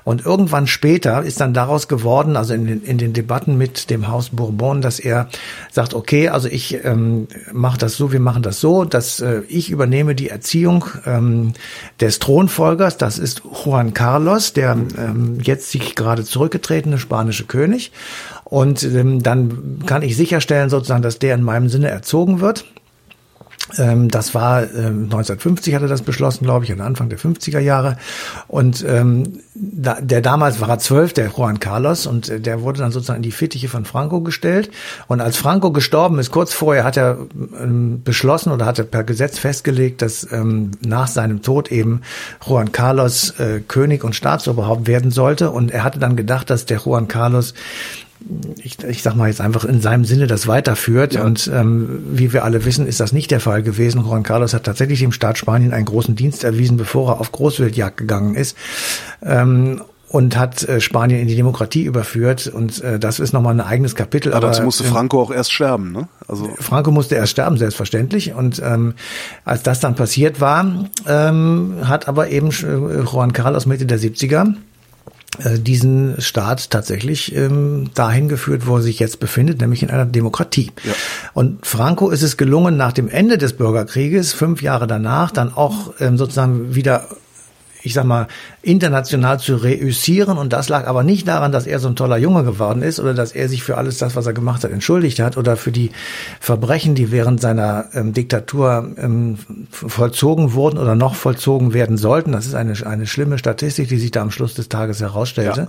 Und 0.03 0.25
irgendwann 0.25 0.67
später 0.67 1.23
ist 1.23 1.39
dann 1.39 1.53
daraus 1.53 1.87
geworden, 1.87 2.35
also 2.35 2.53
in 2.53 2.67
den, 2.67 2.83
in 2.83 2.97
den 2.97 3.13
Debatten 3.13 3.57
mit 3.57 3.89
dem 3.89 4.07
Haus 4.07 4.29
Bourbon, 4.29 4.81
dass 4.81 4.99
er 4.99 5.29
sagt, 5.71 5.93
okay, 5.93 6.29
also 6.29 6.47
ich 6.47 6.83
ähm, 6.83 7.27
mache 7.51 7.77
das 7.77 7.95
so, 7.95 8.11
wir 8.11 8.19
machen 8.19 8.43
das 8.43 8.59
so, 8.59 8.85
dass 8.85 9.19
äh, 9.21 9.41
ich 9.47 9.69
übernehme 9.69 10.15
die 10.15 10.29
Erziehung 10.29 10.85
ähm, 11.05 11.53
des 11.99 12.19
Thronfolgers, 12.19 12.97
das 12.97 13.17
ist 13.17 13.41
Juan 13.63 13.93
Carlos, 13.93 14.53
der 14.53 14.77
ähm, 14.97 15.39
jetzt 15.41 15.71
sich 15.71 15.95
gerade 15.95 16.23
zurückgetretene 16.23 16.97
spanische 16.97 17.45
König. 17.45 17.91
Und 18.43 18.83
ähm, 18.83 19.21
dann 19.21 19.79
kann 19.85 20.01
ich 20.01 20.17
sicherstellen 20.17 20.69
sozusagen, 20.69 21.03
dass 21.03 21.19
der 21.19 21.35
in 21.35 21.43
meinem 21.43 21.69
Sinne 21.69 21.89
erzogen 21.89 22.41
wird. 22.41 22.65
Ähm, 23.77 24.09
das 24.09 24.33
war 24.33 24.63
ähm, 24.63 25.03
1950 25.03 25.75
hat 25.75 25.81
er 25.81 25.87
das 25.87 26.01
beschlossen, 26.01 26.45
glaube 26.45 26.65
ich, 26.65 26.71
an 26.71 26.81
Anfang 26.81 27.09
der 27.09 27.19
50er 27.19 27.59
Jahre. 27.59 27.97
Und 28.47 28.83
ähm, 28.87 29.39
da, 29.53 29.99
der 30.01 30.21
damals 30.21 30.61
war 30.61 30.69
er 30.69 30.79
zwölf, 30.79 31.13
der 31.13 31.29
Juan 31.29 31.59
Carlos, 31.59 32.07
und 32.07 32.29
äh, 32.29 32.39
der 32.39 32.61
wurde 32.61 32.79
dann 32.79 32.91
sozusagen 32.91 33.17
in 33.17 33.23
die 33.23 33.31
Fittiche 33.31 33.69
von 33.69 33.85
Franco 33.85 34.21
gestellt. 34.21 34.71
Und 35.07 35.21
als 35.21 35.37
Franco 35.37 35.71
gestorben 35.71 36.19
ist, 36.19 36.31
kurz 36.31 36.53
vorher 36.53 36.83
hat 36.83 36.97
er 36.97 37.17
ähm, 37.61 38.01
beschlossen 38.03 38.51
oder 38.51 38.65
hatte 38.65 38.83
per 38.83 39.03
Gesetz 39.03 39.37
festgelegt, 39.37 40.01
dass 40.01 40.31
ähm, 40.31 40.71
nach 40.81 41.07
seinem 41.07 41.41
Tod 41.41 41.71
eben 41.71 42.01
Juan 42.45 42.71
Carlos 42.71 43.31
äh, 43.39 43.61
König 43.67 44.03
und 44.03 44.15
Staatsoberhaupt 44.15 44.87
werden 44.87 45.11
sollte. 45.11 45.51
Und 45.51 45.71
er 45.71 45.83
hatte 45.83 45.99
dann 45.99 46.15
gedacht, 46.15 46.49
dass 46.49 46.65
der 46.65 46.79
Juan 46.79 47.07
Carlos 47.07 47.53
ich, 48.61 48.83
ich 48.83 49.01
sag 49.01 49.15
mal 49.15 49.27
jetzt 49.27 49.41
einfach 49.41 49.65
in 49.65 49.81
seinem 49.81 50.05
Sinne 50.05 50.27
das 50.27 50.47
weiterführt. 50.47 51.15
Ja. 51.15 51.23
Und 51.23 51.49
ähm, 51.53 52.03
wie 52.11 52.33
wir 52.33 52.43
alle 52.43 52.65
wissen, 52.65 52.87
ist 52.87 52.99
das 52.99 53.13
nicht 53.13 53.31
der 53.31 53.39
Fall 53.39 53.63
gewesen. 53.63 54.01
Juan 54.01 54.23
Carlos 54.23 54.53
hat 54.53 54.65
tatsächlich 54.65 54.99
dem 54.99 55.11
Staat 55.11 55.37
Spanien 55.37 55.73
einen 55.73 55.85
großen 55.85 56.15
Dienst 56.15 56.43
erwiesen, 56.43 56.77
bevor 56.77 57.13
er 57.13 57.19
auf 57.21 57.31
Großwildjagd 57.31 57.97
gegangen 57.97 58.35
ist. 58.35 58.57
Ähm, 59.23 59.81
und 60.09 60.37
hat 60.37 60.67
äh, 60.67 60.81
Spanien 60.81 61.21
in 61.21 61.27
die 61.27 61.35
Demokratie 61.35 61.83
überführt 61.83 62.47
und 62.47 62.81
äh, 62.81 62.97
das 62.97 63.19
ist 63.19 63.31
nochmal 63.31 63.53
ein 63.53 63.61
eigenes 63.61 63.93
Kapitel. 63.93 64.33
Aber, 64.33 64.37
aber 64.37 64.47
dazu 64.47 64.63
musste 64.63 64.83
Franco 64.83 65.21
auch 65.21 65.29
erst 65.29 65.53
sterben, 65.53 65.91
ne? 65.91 66.07
Also 66.27 66.49
Franco 66.59 66.89
musste 66.89 67.13
erst 67.13 67.33
sterben, 67.33 67.57
selbstverständlich. 67.57 68.33
Und 68.33 68.59
ähm, 68.65 68.95
als 69.45 69.61
das 69.61 69.79
dann 69.81 69.93
passiert 69.93 70.41
war, 70.41 70.89
ähm, 71.05 71.75
hat 71.83 72.07
aber 72.07 72.29
eben 72.29 72.49
äh, 72.49 73.03
Juan 73.03 73.33
Carlos 73.33 73.67
Mitte 73.67 73.85
der 73.85 73.99
70er 73.99 74.47
äh, 74.47 74.55
diesen 75.57 76.21
Staat 76.21 76.69
tatsächlich 76.69 77.35
ähm, 77.35 77.89
dahin 77.93 78.29
geführt, 78.29 78.67
wo 78.67 78.77
er 78.77 78.81
sich 78.81 78.99
jetzt 78.99 79.19
befindet, 79.19 79.61
nämlich 79.61 79.83
in 79.83 79.89
einer 79.89 80.05
Demokratie. 80.05 80.71
Ja. 80.83 80.93
Und 81.33 81.65
Franco 81.65 82.09
ist 82.09 82.21
es 82.21 82.37
gelungen, 82.37 82.77
nach 82.77 82.93
dem 82.93 83.07
Ende 83.09 83.37
des 83.37 83.53
Bürgerkrieges, 83.53 84.33
fünf 84.33 84.61
Jahre 84.61 84.87
danach, 84.87 85.31
dann 85.31 85.53
auch 85.53 85.93
ähm, 85.99 86.17
sozusagen 86.17 86.75
wieder 86.75 87.07
ich 87.81 87.93
sag 87.93 88.05
mal, 88.05 88.27
international 88.61 89.39
zu 89.39 89.55
reüssieren. 89.55 90.37
Und 90.37 90.51
das 90.51 90.69
lag 90.69 90.87
aber 90.87 91.03
nicht 91.03 91.27
daran, 91.27 91.51
dass 91.51 91.65
er 91.65 91.79
so 91.79 91.87
ein 91.87 91.95
toller 91.95 92.17
Junge 92.17 92.43
geworden 92.43 92.81
ist 92.81 92.99
oder 92.99 93.13
dass 93.13 93.31
er 93.31 93.47
sich 93.47 93.63
für 93.63 93.77
alles 93.77 93.97
das, 93.97 94.15
was 94.15 94.25
er 94.25 94.33
gemacht 94.33 94.63
hat, 94.63 94.71
entschuldigt 94.71 95.19
hat 95.19 95.37
oder 95.37 95.55
für 95.55 95.71
die 95.71 95.91
Verbrechen, 96.39 96.95
die 96.95 97.11
während 97.11 97.39
seiner 97.39 97.85
ähm, 97.93 98.13
Diktatur 98.13 98.91
ähm, 98.97 99.37
vollzogen 99.71 100.53
wurden 100.53 100.77
oder 100.77 100.95
noch 100.95 101.15
vollzogen 101.15 101.73
werden 101.73 101.97
sollten. 101.97 102.33
Das 102.33 102.45
ist 102.45 102.53
eine, 102.53 102.73
eine 102.85 103.07
schlimme 103.07 103.37
Statistik, 103.37 103.87
die 103.87 103.97
sich 103.97 104.11
da 104.11 104.21
am 104.21 104.31
Schluss 104.31 104.53
des 104.55 104.67
Tages 104.67 104.99
herausstellte. 104.99 105.61
Ja. 105.61 105.67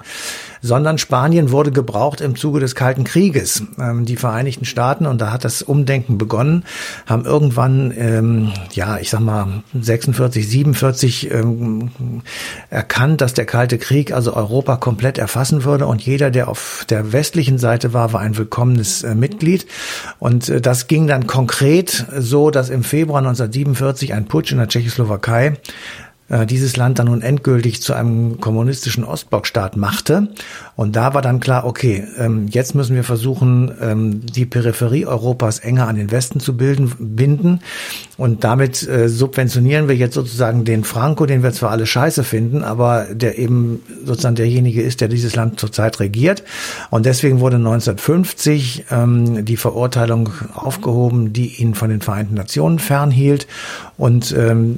Sondern 0.63 0.99
Spanien 0.99 1.53
wurde 1.53 1.71
gebraucht 1.71 2.21
im 2.21 2.37
Zuge 2.37 2.61
des 2.61 2.75
Kalten 2.75 3.05
Krieges. 3.05 3.63
Ähm, 3.79 4.05
die 4.05 4.17
Vereinigten 4.17 4.65
Staaten, 4.65 5.07
und 5.07 5.21
da 5.21 5.33
hat 5.33 5.45
das 5.45 5.63
Umdenken 5.63 6.19
begonnen, 6.19 6.65
haben 7.07 7.25
irgendwann, 7.25 7.93
ähm, 7.97 8.53
ja, 8.73 8.99
ich 8.99 9.11
sag 9.11 9.21
mal, 9.21 9.63
46, 9.81 10.49
47 10.49 11.31
ähm, 11.31 11.91
erkannt, 12.81 13.21
dass 13.21 13.35
der 13.35 13.45
Kalte 13.45 13.77
Krieg 13.77 14.11
also 14.11 14.33
Europa 14.33 14.77
komplett 14.77 15.19
erfassen 15.19 15.65
würde 15.65 15.87
und 15.87 16.01
jeder, 16.01 16.31
der 16.31 16.49
auf 16.49 16.87
der 16.89 17.13
westlichen 17.13 17.59
Seite 17.59 17.93
war, 17.93 18.15
war 18.15 18.21
ein 18.21 18.39
willkommenes 18.39 19.03
äh, 19.03 19.15
Mitglied. 19.15 19.67
Und 20.19 20.49
äh, 20.49 20.63
das 20.63 20.87
ging 20.87 21.07
dann 21.07 21.27
konkret 21.27 22.07
so, 22.17 22.51
dass 22.51 22.71
im 22.71 22.83
Februar 22.83 23.19
1947 23.19 24.15
ein 24.15 24.25
Putsch 24.25 24.53
in 24.53 24.57
der 24.57 24.69
Tschechoslowakei 24.69 25.59
äh, 26.31 26.47
dieses 26.47 26.77
Land 26.77 26.99
dann 26.99 27.07
nun 27.07 27.23
endgültig 27.23 27.83
zu 27.83 27.93
einem 27.93 28.41
kommunistischen 28.41 29.05
Ostblockstaat 29.05 29.77
machte. 29.77 30.29
Und 30.77 30.97
da 30.97 31.13
war 31.13 31.23
dann 31.23 31.41
klar, 31.41 31.67
okay, 31.67 32.05
ähm, 32.19 32.47
jetzt 32.49 32.75
müssen 32.75 32.95
wir 32.95 33.05
versuchen, 33.05 33.73
ähm, 33.81 34.21
die 34.25 34.47
Peripherie 34.47 35.07
Europas 35.07 35.59
enger 35.59 35.89
an 35.89 35.97
den 35.97 36.11
Westen 36.11 36.41
zu 36.41 36.57
bilden, 36.57 36.93
binden. 36.99 37.61
Und 38.17 38.45
damit 38.45 38.87
äh, 38.87 39.09
subventionieren 39.09 39.89
wir 39.89 39.97
jetzt 39.97 40.15
sozusagen 40.15 40.65
den 40.65 40.85
Franco, 40.85 41.27
den 41.27 41.43
wir 41.43 41.53
zwar 41.53 41.71
alle 41.71 41.87
scheiße 41.87 42.23
finden, 42.23 42.63
aber 42.63 43.09
der 43.11 43.39
eben 43.39 43.83
sozusagen 44.05 44.37
derjenige 44.37 44.83
ist, 44.83 45.01
der 45.01 45.09
dieses 45.09 45.35
Land 45.35 45.59
zurzeit 45.59 45.99
regiert. 45.99 46.45
Und 46.91 47.07
deswegen 47.07 47.41
wurde 47.41 47.57
1950 47.57 48.85
ähm, 48.91 49.45
die 49.45 49.57
Verurteilung 49.57 50.31
aufgehoben, 50.55 51.33
die 51.33 51.61
ihn 51.61 51.75
von 51.75 51.91
den 51.91 52.01
Vereinten 52.01 52.35
Nationen 52.35 52.79
fernhielt. 52.79 53.47
Und 53.97 54.35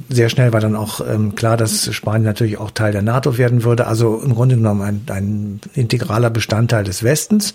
sehr 0.09 0.29
schnell 0.29 0.51
war 0.51 0.59
dann 0.59 0.75
auch 0.75 0.99
ähm, 0.99 1.35
klar, 1.43 1.57
dass 1.57 1.93
Spanien 1.93 2.23
natürlich 2.23 2.57
auch 2.57 2.71
Teil 2.71 2.93
der 2.93 3.01
NATO 3.01 3.37
werden 3.37 3.65
würde. 3.65 3.85
Also 3.85 4.21
im 4.23 4.33
Grunde 4.33 4.55
genommen 4.55 4.81
ein, 4.81 5.01
ein 5.09 5.59
integraler 5.73 6.29
Bestandteil 6.29 6.85
des 6.85 7.03
Westens. 7.03 7.53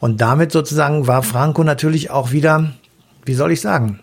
Und 0.00 0.22
damit 0.22 0.52
sozusagen 0.52 1.06
war 1.06 1.22
Franco 1.22 1.62
natürlich 1.62 2.08
auch 2.08 2.32
wieder, 2.32 2.72
wie 3.26 3.34
soll 3.34 3.52
ich 3.52 3.60
sagen, 3.60 4.00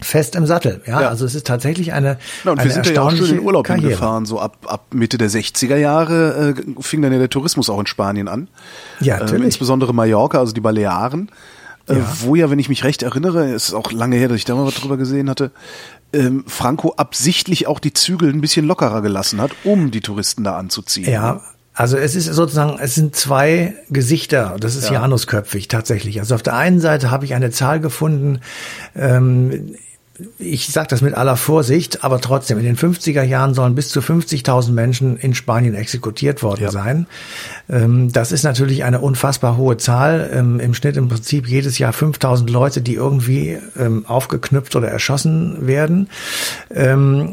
fest 0.00 0.34
im 0.34 0.46
Sattel. 0.46 0.80
Ja, 0.86 1.02
ja. 1.02 1.08
also 1.10 1.26
es 1.26 1.34
ist 1.34 1.46
tatsächlich 1.46 1.92
eine 1.92 2.16
ja, 2.42 2.52
und 2.52 2.58
eine 2.58 2.70
wir 2.70 2.74
sind 2.74 2.86
ja 2.86 3.02
auch 3.02 3.14
schon 3.14 3.28
in 3.28 3.40
Urlaub 3.40 3.66
Karriere. 3.66 3.90
gefahren. 3.90 4.24
So 4.24 4.40
ab, 4.40 4.56
ab 4.66 4.86
Mitte 4.94 5.18
der 5.18 5.28
60er 5.28 5.76
Jahre 5.76 6.54
äh, 6.56 6.82
fing 6.82 7.02
dann 7.02 7.12
ja 7.12 7.18
der 7.18 7.28
Tourismus 7.28 7.68
auch 7.68 7.80
in 7.80 7.86
Spanien 7.86 8.28
an. 8.28 8.48
Ja, 9.00 9.16
ähm, 9.16 9.20
natürlich. 9.20 9.40
Ähm, 9.42 9.46
insbesondere 9.46 9.92
Mallorca, 9.92 10.38
also 10.38 10.54
die 10.54 10.62
Balearen. 10.62 11.30
Äh, 11.88 11.98
ja. 11.98 12.16
Wo 12.20 12.34
ja, 12.34 12.50
wenn 12.50 12.58
ich 12.58 12.68
mich 12.68 12.84
recht 12.84 13.02
erinnere, 13.02 13.50
ist 13.50 13.74
auch 13.74 13.92
lange 13.92 14.16
her, 14.16 14.28
dass 14.28 14.38
ich 14.38 14.44
da 14.44 14.54
mal 14.54 14.66
was 14.66 14.74
drüber 14.74 14.96
gesehen 14.96 15.28
hatte, 15.28 15.50
ähm, 16.12 16.44
Franco 16.46 16.94
absichtlich 16.96 17.66
auch 17.66 17.80
die 17.80 17.92
Zügel 17.92 18.32
ein 18.32 18.40
bisschen 18.40 18.66
lockerer 18.66 19.02
gelassen 19.02 19.40
hat, 19.40 19.52
um 19.64 19.90
die 19.90 20.00
Touristen 20.00 20.44
da 20.44 20.56
anzuziehen. 20.56 21.10
Ja, 21.10 21.42
also 21.74 21.96
es 21.96 22.14
ist 22.14 22.26
sozusagen, 22.26 22.78
es 22.78 22.94
sind 22.94 23.16
zwei 23.16 23.74
Gesichter, 23.90 24.56
das 24.60 24.76
ist 24.76 24.86
ja. 24.86 25.00
Janusköpfig 25.00 25.66
tatsächlich. 25.66 26.20
Also 26.20 26.36
auf 26.36 26.42
der 26.42 26.54
einen 26.54 26.80
Seite 26.80 27.10
habe 27.10 27.24
ich 27.24 27.34
eine 27.34 27.50
Zahl 27.50 27.80
gefunden, 27.80 28.40
ähm, 28.94 29.74
ich 30.38 30.68
sage 30.68 30.86
das 30.88 31.02
mit 31.02 31.14
aller 31.14 31.36
Vorsicht, 31.36 32.04
aber 32.04 32.20
trotzdem, 32.20 32.58
in 32.58 32.64
den 32.64 32.76
50er 32.76 33.24
Jahren 33.24 33.52
sollen 33.52 33.74
bis 33.74 33.88
zu 33.88 33.98
50.000 33.98 34.70
Menschen 34.70 35.16
in 35.16 35.34
Spanien 35.34 35.74
exekutiert 35.74 36.44
worden 36.44 36.62
ja. 36.62 36.70
sein. 36.70 37.08
Ähm, 37.68 38.12
das 38.12 38.30
ist 38.30 38.44
natürlich 38.44 38.84
eine 38.84 39.00
unfassbar 39.00 39.56
hohe 39.56 39.76
Zahl. 39.76 40.30
Ähm, 40.32 40.60
Im 40.60 40.72
Schnitt 40.72 40.96
im 40.96 41.08
Prinzip 41.08 41.48
jedes 41.48 41.78
Jahr 41.78 41.92
5.000 41.92 42.48
Leute, 42.48 42.80
die 42.80 42.94
irgendwie 42.94 43.58
ähm, 43.76 44.06
aufgeknüpft 44.06 44.76
oder 44.76 44.88
erschossen 44.88 45.66
werden. 45.66 46.08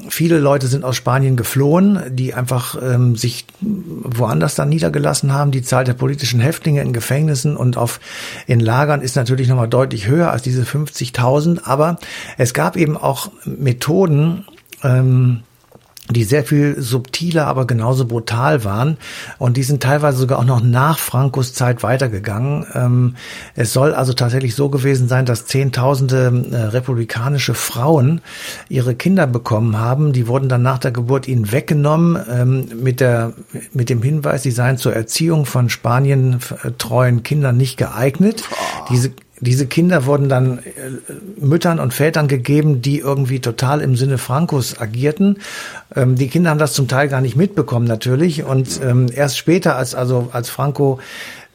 Viele 0.09 0.39
Leute 0.39 0.67
sind 0.67 0.83
aus 0.83 0.95
Spanien 0.95 1.35
geflohen, 1.35 1.99
die 2.09 2.33
einfach 2.33 2.77
sich 3.15 3.45
woanders 3.59 4.55
dann 4.55 4.69
niedergelassen 4.69 5.33
haben. 5.33 5.51
Die 5.51 5.61
Zahl 5.61 5.83
der 5.83 5.93
politischen 5.93 6.39
Häftlinge 6.39 6.81
in 6.81 6.93
Gefängnissen 6.93 7.57
und 7.57 7.77
auf 7.77 7.99
in 8.47 8.59
Lagern 8.59 9.01
ist 9.01 9.15
natürlich 9.15 9.47
nochmal 9.47 9.67
deutlich 9.67 10.07
höher 10.07 10.31
als 10.31 10.43
diese 10.43 10.63
50.000. 10.63 11.61
Aber 11.63 11.97
es 12.37 12.53
gab 12.53 12.70
eben 12.75 12.97
auch 12.97 13.31
Methoden, 13.45 14.45
ähm, 14.83 15.43
die 16.09 16.23
sehr 16.23 16.43
viel 16.43 16.81
subtiler, 16.81 17.47
aber 17.47 17.65
genauso 17.65 18.05
brutal 18.05 18.63
waren. 18.63 18.97
Und 19.37 19.57
die 19.57 19.63
sind 19.63 19.81
teilweise 19.83 20.17
sogar 20.17 20.39
auch 20.39 20.45
noch 20.45 20.61
nach 20.61 20.99
Frankos 20.99 21.53
Zeit 21.53 21.83
weitergegangen. 21.83 22.65
Ähm, 22.73 23.15
es 23.55 23.73
soll 23.73 23.93
also 23.93 24.13
tatsächlich 24.13 24.55
so 24.55 24.69
gewesen 24.69 25.07
sein, 25.07 25.25
dass 25.25 25.45
Zehntausende 25.45 26.45
äh, 26.51 26.55
republikanische 26.57 27.53
Frauen 27.53 28.21
ihre 28.69 28.95
Kinder 28.95 29.27
bekommen 29.27 29.77
haben. 29.77 30.11
Die 30.13 30.27
wurden 30.27 30.49
dann 30.49 30.61
nach 30.61 30.79
der 30.79 30.91
Geburt 30.91 31.27
ihnen 31.27 31.51
weggenommen 31.51 32.19
ähm, 32.29 32.67
mit, 32.81 32.99
der, 32.99 33.33
mit 33.73 33.89
dem 33.89 34.01
Hinweis, 34.01 34.43
sie 34.43 34.51
seien 34.51 34.77
zur 34.77 34.93
Erziehung 34.93 35.45
von 35.45 35.69
Spanien 35.69 36.39
treuen 36.77 37.23
Kindern 37.23 37.57
nicht 37.57 37.77
geeignet. 37.77 38.43
Diese 38.89 39.11
diese 39.41 39.65
Kinder 39.65 40.05
wurden 40.05 40.29
dann 40.29 40.59
äh, 40.59 40.61
Müttern 41.37 41.79
und 41.79 41.93
Vätern 41.93 42.27
gegeben, 42.27 42.81
die 42.81 42.99
irgendwie 42.99 43.39
total 43.39 43.81
im 43.81 43.95
Sinne 43.95 44.19
Frankos 44.19 44.79
agierten. 44.79 45.39
Ähm, 45.95 46.15
die 46.15 46.27
Kinder 46.27 46.51
haben 46.51 46.59
das 46.59 46.73
zum 46.73 46.87
Teil 46.87 47.09
gar 47.09 47.21
nicht 47.21 47.35
mitbekommen 47.35 47.87
natürlich. 47.87 48.43
Und 48.43 48.79
ähm, 48.83 49.07
erst 49.13 49.37
später, 49.37 49.75
als 49.75 49.95
also 49.95 50.29
als 50.31 50.51
Franco 50.51 50.99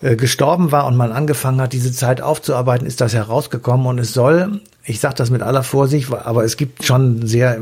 äh, 0.03 0.16
gestorben 0.16 0.72
war 0.72 0.87
und 0.87 0.96
man 0.96 1.12
angefangen 1.12 1.61
hat, 1.61 1.72
diese 1.72 1.92
Zeit 1.92 2.20
aufzuarbeiten, 2.20 2.87
ist 2.87 3.01
das 3.01 3.14
herausgekommen 3.14 3.87
und 3.87 3.99
es 3.99 4.12
soll 4.12 4.61
ich 4.87 5.01
sage 5.01 5.16
das 5.16 5.31
mit 5.31 5.42
aller 5.42 5.64
Vorsicht, 5.64 6.12
aber 6.12 6.44
es 6.44 6.57
gibt 6.57 6.85
schon 6.85 7.27
sehr 7.27 7.59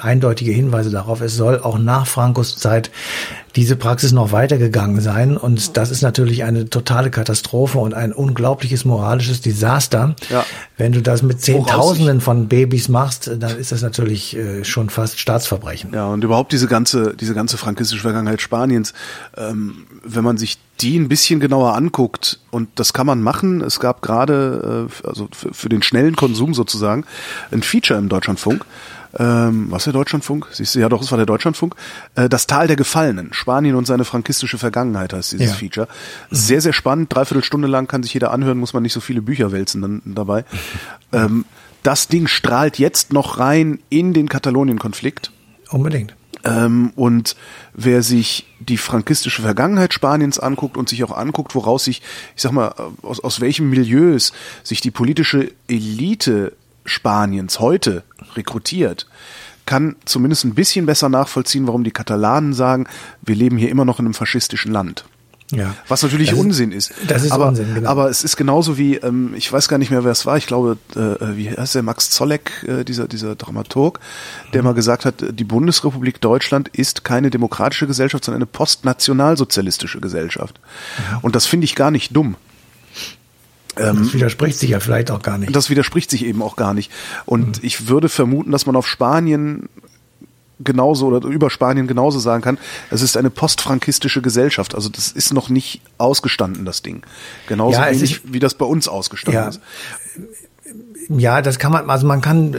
eindeutige 0.00 0.50
Hinweise 0.50 0.90
darauf, 0.90 1.20
es 1.20 1.36
soll 1.36 1.60
auch 1.60 1.78
nach 1.78 2.06
Frankos 2.06 2.56
Zeit 2.56 2.90
diese 3.58 3.76
Praxis 3.76 4.12
noch 4.12 4.32
weitergegangen 4.32 5.00
sein. 5.00 5.36
Und 5.36 5.76
das 5.76 5.90
ist 5.90 6.02
natürlich 6.02 6.44
eine 6.44 6.70
totale 6.70 7.10
Katastrophe 7.10 7.78
und 7.78 7.94
ein 7.94 8.12
unglaubliches 8.12 8.84
moralisches 8.84 9.40
Desaster. 9.40 10.14
Ja. 10.30 10.44
Wenn 10.76 10.92
du 10.92 11.02
das 11.02 11.22
mit 11.22 11.40
Zehntausenden 11.40 12.20
von 12.20 12.48
Babys 12.48 12.88
machst, 12.88 13.30
dann 13.38 13.58
ist 13.58 13.72
das 13.72 13.82
natürlich 13.82 14.36
äh, 14.36 14.64
schon 14.64 14.90
fast 14.90 15.18
Staatsverbrechen. 15.18 15.92
Ja, 15.92 16.06
und 16.06 16.22
überhaupt 16.22 16.52
diese 16.52 16.68
ganze, 16.68 17.14
diese 17.16 17.34
ganze 17.34 17.56
frankistische 17.56 18.02
Vergangenheit 18.02 18.40
Spaniens, 18.40 18.92
ähm, 19.36 19.86
wenn 20.04 20.24
man 20.24 20.36
sich 20.36 20.58
die 20.80 20.96
ein 20.96 21.08
bisschen 21.08 21.40
genauer 21.40 21.74
anguckt, 21.74 22.38
und 22.50 22.68
das 22.76 22.92
kann 22.92 23.06
man 23.06 23.20
machen, 23.20 23.60
es 23.60 23.80
gab 23.80 24.00
gerade, 24.00 24.88
äh, 24.88 25.06
also 25.08 25.28
für 25.32 25.68
den 25.68 25.82
schnellen 25.82 26.14
Konsum 26.14 26.47
sozusagen, 26.54 27.04
ein 27.50 27.62
Feature 27.62 27.98
im 27.98 28.08
Deutschlandfunk, 28.08 28.64
ähm, 29.18 29.66
was 29.70 29.84
der 29.84 29.92
Deutschlandfunk? 29.92 30.48
Siehst 30.52 30.74
du, 30.74 30.80
ja 30.80 30.88
doch, 30.88 31.02
es 31.02 31.10
war 31.10 31.16
der 31.16 31.26
Deutschlandfunk. 31.26 31.74
Äh, 32.14 32.28
das 32.28 32.46
Tal 32.46 32.66
der 32.66 32.76
Gefallenen, 32.76 33.32
Spanien 33.32 33.74
und 33.74 33.86
seine 33.86 34.04
frankistische 34.04 34.58
Vergangenheit 34.58 35.12
heißt 35.12 35.32
dieses 35.32 35.48
ja. 35.48 35.54
Feature. 35.54 35.88
Sehr, 36.30 36.60
sehr 36.60 36.72
spannend, 36.72 37.14
dreiviertel 37.14 37.42
Stunde 37.42 37.68
lang 37.68 37.86
kann 37.86 38.02
sich 38.02 38.12
jeder 38.12 38.30
anhören, 38.32 38.58
muss 38.58 38.74
man 38.74 38.82
nicht 38.82 38.92
so 38.92 39.00
viele 39.00 39.22
Bücher 39.22 39.50
wälzen 39.52 39.82
dann 39.82 40.02
dabei. 40.04 40.44
Ähm, 41.12 41.46
das 41.82 42.08
Ding 42.08 42.26
strahlt 42.26 42.78
jetzt 42.78 43.12
noch 43.12 43.38
rein 43.38 43.78
in 43.88 44.12
den 44.12 44.28
Katalonien-Konflikt. 44.28 45.30
Unbedingt. 45.70 46.14
Ähm, 46.48 46.92
und 46.96 47.36
wer 47.74 48.02
sich 48.02 48.46
die 48.58 48.78
frankistische 48.78 49.42
Vergangenheit 49.42 49.92
Spaniens 49.92 50.38
anguckt 50.38 50.76
und 50.76 50.88
sich 50.88 51.04
auch 51.04 51.16
anguckt, 51.16 51.54
woraus 51.54 51.84
sich, 51.84 52.00
ich 52.34 52.42
sag 52.42 52.52
mal, 52.52 52.74
aus, 53.02 53.20
aus 53.20 53.40
welchem 53.40 53.68
Milieus 53.68 54.32
sich 54.62 54.80
die 54.80 54.90
politische 54.90 55.52
Elite 55.68 56.54
Spaniens 56.86 57.60
heute 57.60 58.02
rekrutiert, 58.34 59.06
kann 59.66 59.96
zumindest 60.06 60.44
ein 60.44 60.54
bisschen 60.54 60.86
besser 60.86 61.10
nachvollziehen, 61.10 61.66
warum 61.66 61.84
die 61.84 61.90
Katalanen 61.90 62.54
sagen, 62.54 62.86
wir 63.20 63.34
leben 63.34 63.58
hier 63.58 63.68
immer 63.68 63.84
noch 63.84 63.98
in 63.98 64.06
einem 64.06 64.14
faschistischen 64.14 64.72
Land. 64.72 65.04
Ja. 65.50 65.74
Was 65.88 66.02
natürlich 66.02 66.30
das 66.30 66.38
Unsinn 66.38 66.72
ist. 66.72 66.92
Das 67.06 67.24
ist 67.24 67.32
aber, 67.32 67.48
Unsinn, 67.48 67.74
genau. 67.74 67.88
Aber 67.88 68.10
es 68.10 68.22
ist 68.22 68.36
genauso 68.36 68.76
wie, 68.76 68.96
ähm, 68.96 69.32
ich 69.34 69.50
weiß 69.50 69.68
gar 69.68 69.78
nicht 69.78 69.90
mehr, 69.90 70.04
wer 70.04 70.12
es 70.12 70.26
war, 70.26 70.36
ich 70.36 70.46
glaube, 70.46 70.76
äh, 70.94 71.36
wie 71.36 71.50
heißt 71.50 71.74
der, 71.74 71.82
Max 71.82 72.10
Zolleck, 72.10 72.64
äh, 72.68 72.84
dieser, 72.84 73.08
dieser 73.08 73.34
Dramaturg, 73.34 73.98
der 74.52 74.62
mal 74.62 74.74
gesagt 74.74 75.06
hat, 75.06 75.24
die 75.30 75.44
Bundesrepublik 75.44 76.20
Deutschland 76.20 76.68
ist 76.68 77.02
keine 77.02 77.30
demokratische 77.30 77.86
Gesellschaft, 77.86 78.24
sondern 78.24 78.40
eine 78.42 78.46
postnationalsozialistische 78.46 80.00
Gesellschaft. 80.00 80.60
Ja. 81.10 81.18
Und 81.22 81.34
das 81.34 81.46
finde 81.46 81.64
ich 81.64 81.74
gar 81.74 81.90
nicht 81.90 82.14
dumm. 82.14 82.36
das 83.74 84.12
widerspricht 84.12 84.58
sich 84.58 84.70
ja 84.70 84.80
vielleicht 84.80 85.10
auch 85.10 85.22
gar 85.22 85.38
nicht. 85.38 85.54
Das 85.54 85.70
widerspricht 85.70 86.10
sich 86.10 86.24
eben 86.24 86.42
auch 86.42 86.56
gar 86.56 86.74
nicht. 86.74 86.90
Und 87.26 87.58
Mhm. 87.58 87.64
ich 87.64 87.88
würde 87.88 88.08
vermuten, 88.08 88.50
dass 88.50 88.66
man 88.66 88.76
auf 88.76 88.86
Spanien 88.86 89.68
genauso 90.60 91.06
oder 91.06 91.26
über 91.28 91.50
Spanien 91.50 91.86
genauso 91.86 92.18
sagen 92.18 92.42
kann, 92.42 92.58
es 92.90 93.02
ist 93.02 93.16
eine 93.16 93.30
postfrankistische 93.30 94.22
Gesellschaft. 94.22 94.74
Also 94.74 94.88
das 94.88 95.12
ist 95.12 95.32
noch 95.32 95.48
nicht 95.48 95.80
ausgestanden, 95.98 96.64
das 96.64 96.82
Ding. 96.82 97.02
Genauso 97.46 97.78
Ja, 97.78 97.86
wenig, 97.90 98.02
ist- 98.24 98.32
wie 98.32 98.38
das 98.40 98.54
bei 98.54 98.66
uns 98.66 98.88
ausgestanden 98.88 99.42
Ja. 99.42 99.48
ist. 99.48 99.60
Ja, 101.10 101.40
das 101.40 101.58
kann 101.58 101.72
man, 101.72 101.88
also 101.88 102.06
man 102.06 102.20
kann, 102.20 102.54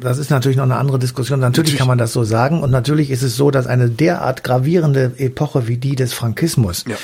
das 0.00 0.18
ist 0.18 0.30
natürlich 0.30 0.58
noch 0.58 0.64
eine 0.64 0.76
andere 0.76 0.98
Diskussion. 0.98 1.40
Natürlich, 1.40 1.58
Natürlich. 1.68 1.78
kann 1.78 1.88
man 1.88 1.96
das 1.96 2.12
so 2.12 2.22
sagen. 2.22 2.62
Und 2.62 2.70
natürlich 2.70 3.10
ist 3.10 3.22
es 3.22 3.34
so, 3.34 3.50
dass 3.50 3.66
eine 3.66 3.88
derart 3.88 4.44
gravierende 4.44 5.12
Epoche 5.16 5.68
wie 5.68 5.78
die 5.78 5.96
des 5.96 6.12
Frankismus 6.12 6.84
Ja. 6.86 6.96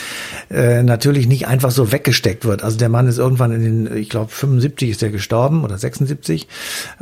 äh, 0.54 0.82
natürlich 0.82 1.26
nicht 1.26 1.46
einfach 1.48 1.70
so 1.70 1.90
weggesteckt 1.92 2.44
wird. 2.44 2.62
Also 2.62 2.76
der 2.76 2.90
Mann 2.90 3.06
ist 3.06 3.16
irgendwann 3.16 3.52
in 3.52 3.62
den, 3.86 3.96
ich 3.96 4.10
glaube, 4.10 4.30
75 4.30 4.90
ist 4.90 5.02
er 5.02 5.08
gestorben 5.08 5.64
oder 5.64 5.78
76. 5.78 6.46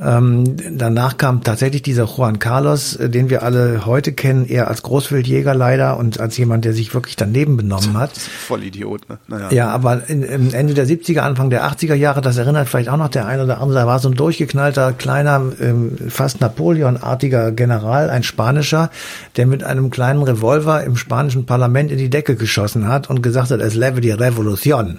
Ähm, 0.01 0.45
danach 0.79 1.17
kam 1.19 1.43
tatsächlich 1.43 1.83
dieser 1.83 2.05
Juan 2.05 2.39
Carlos, 2.39 2.95
äh, 2.95 3.11
den 3.11 3.31
wir 3.31 3.43
alle 3.43 3.85
heute 3.85 4.13
kennen, 4.13 4.47
eher 4.47 4.69
als 4.69 4.83
Großwildjäger 4.83 5.55
leider 5.55 5.97
und 5.97 6.21
als 6.21 6.37
jemand, 6.37 6.65
der 6.65 6.73
sich 6.73 6.95
wirklich 6.95 7.17
daneben 7.17 7.57
benommen 7.57 7.99
hat. 7.99 8.13
Voll 8.13 8.63
Idiot, 8.63 9.09
ne? 9.09 9.19
Naja. 9.27 9.51
Ja, 9.51 9.69
aber 9.71 10.09
in, 10.09 10.23
Ende 10.23 10.75
der 10.75 10.87
70er, 10.87 11.21
Anfang 11.21 11.51
der 11.51 11.69
80er 11.69 11.95
Jahre, 11.95 12.21
das 12.21 12.37
erinnert 12.37 12.69
vielleicht 12.69 12.91
auch 12.91 12.97
noch 12.97 13.09
der 13.09 13.27
eine 13.27 13.48
andere, 13.57 13.79
da 13.79 13.87
war 13.87 13.99
so 13.99 14.11
ein 14.11 14.15
durchgeknallter, 14.15 14.93
kleiner, 14.93 15.41
ähm, 15.61 15.97
fast 16.11 16.43
Napoleon-artiger 16.43 17.53
General, 17.53 18.11
ein 18.11 18.23
Spanischer, 18.23 18.91
der 19.37 19.47
mit 19.47 19.65
einem 19.65 19.89
kleinen 19.89 20.23
Revolver 20.23 20.85
im 20.85 20.97
spanischen 20.97 21.47
Parlament 21.47 21.91
in 21.91 21.97
die 21.97 22.11
Decke 22.11 22.37
geschossen 22.37 22.87
hat 22.87 23.09
und 23.09 23.23
gesagt 23.23 23.51
hat, 23.51 23.61
es 23.61 23.75
lebe 23.75 24.03
die 24.03 24.11
Revolution. 24.11 24.99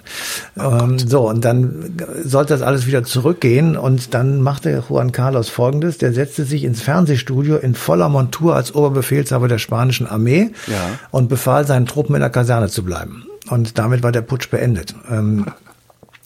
ähm, 0.58 0.98
so, 0.98 1.28
und 1.28 1.44
dann 1.44 1.94
sollte 2.24 2.54
das 2.54 2.62
alles 2.62 2.86
wieder 2.86 3.04
zurückgehen 3.04 3.76
und 3.76 4.12
dann 4.14 4.42
machte 4.42 4.82
Juan 4.88 5.12
Carlos 5.12 5.48
folgendes, 5.48 5.98
der 5.98 6.12
setzte 6.12 6.44
sich 6.44 6.64
ins 6.64 6.80
Fernsehstudio 6.82 7.56
in 7.56 7.74
voller 7.74 8.08
Montur 8.08 8.56
als 8.56 8.74
Oberbefehlshaber 8.74 9.46
der 9.46 9.58
spanischen 9.58 10.06
Armee 10.08 10.50
Ja. 10.66 10.98
und 11.10 11.28
befahl 11.28 11.66
seinen 11.66 11.86
Truppen 11.86 12.14
in 12.16 12.20
der 12.20 12.30
Kaserne 12.30 12.68
zu 12.68 12.82
bleiben. 12.84 13.24
Und 13.48 13.78
damit 13.78 14.02
war 14.02 14.12
der 14.12 14.22
Putsch 14.22 14.50
beendet. 14.50 14.94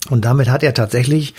Und 0.09 0.23
damit 0.23 0.49
hat 0.49 0.61
er 0.61 0.73
tatsächlich, 0.73 1.33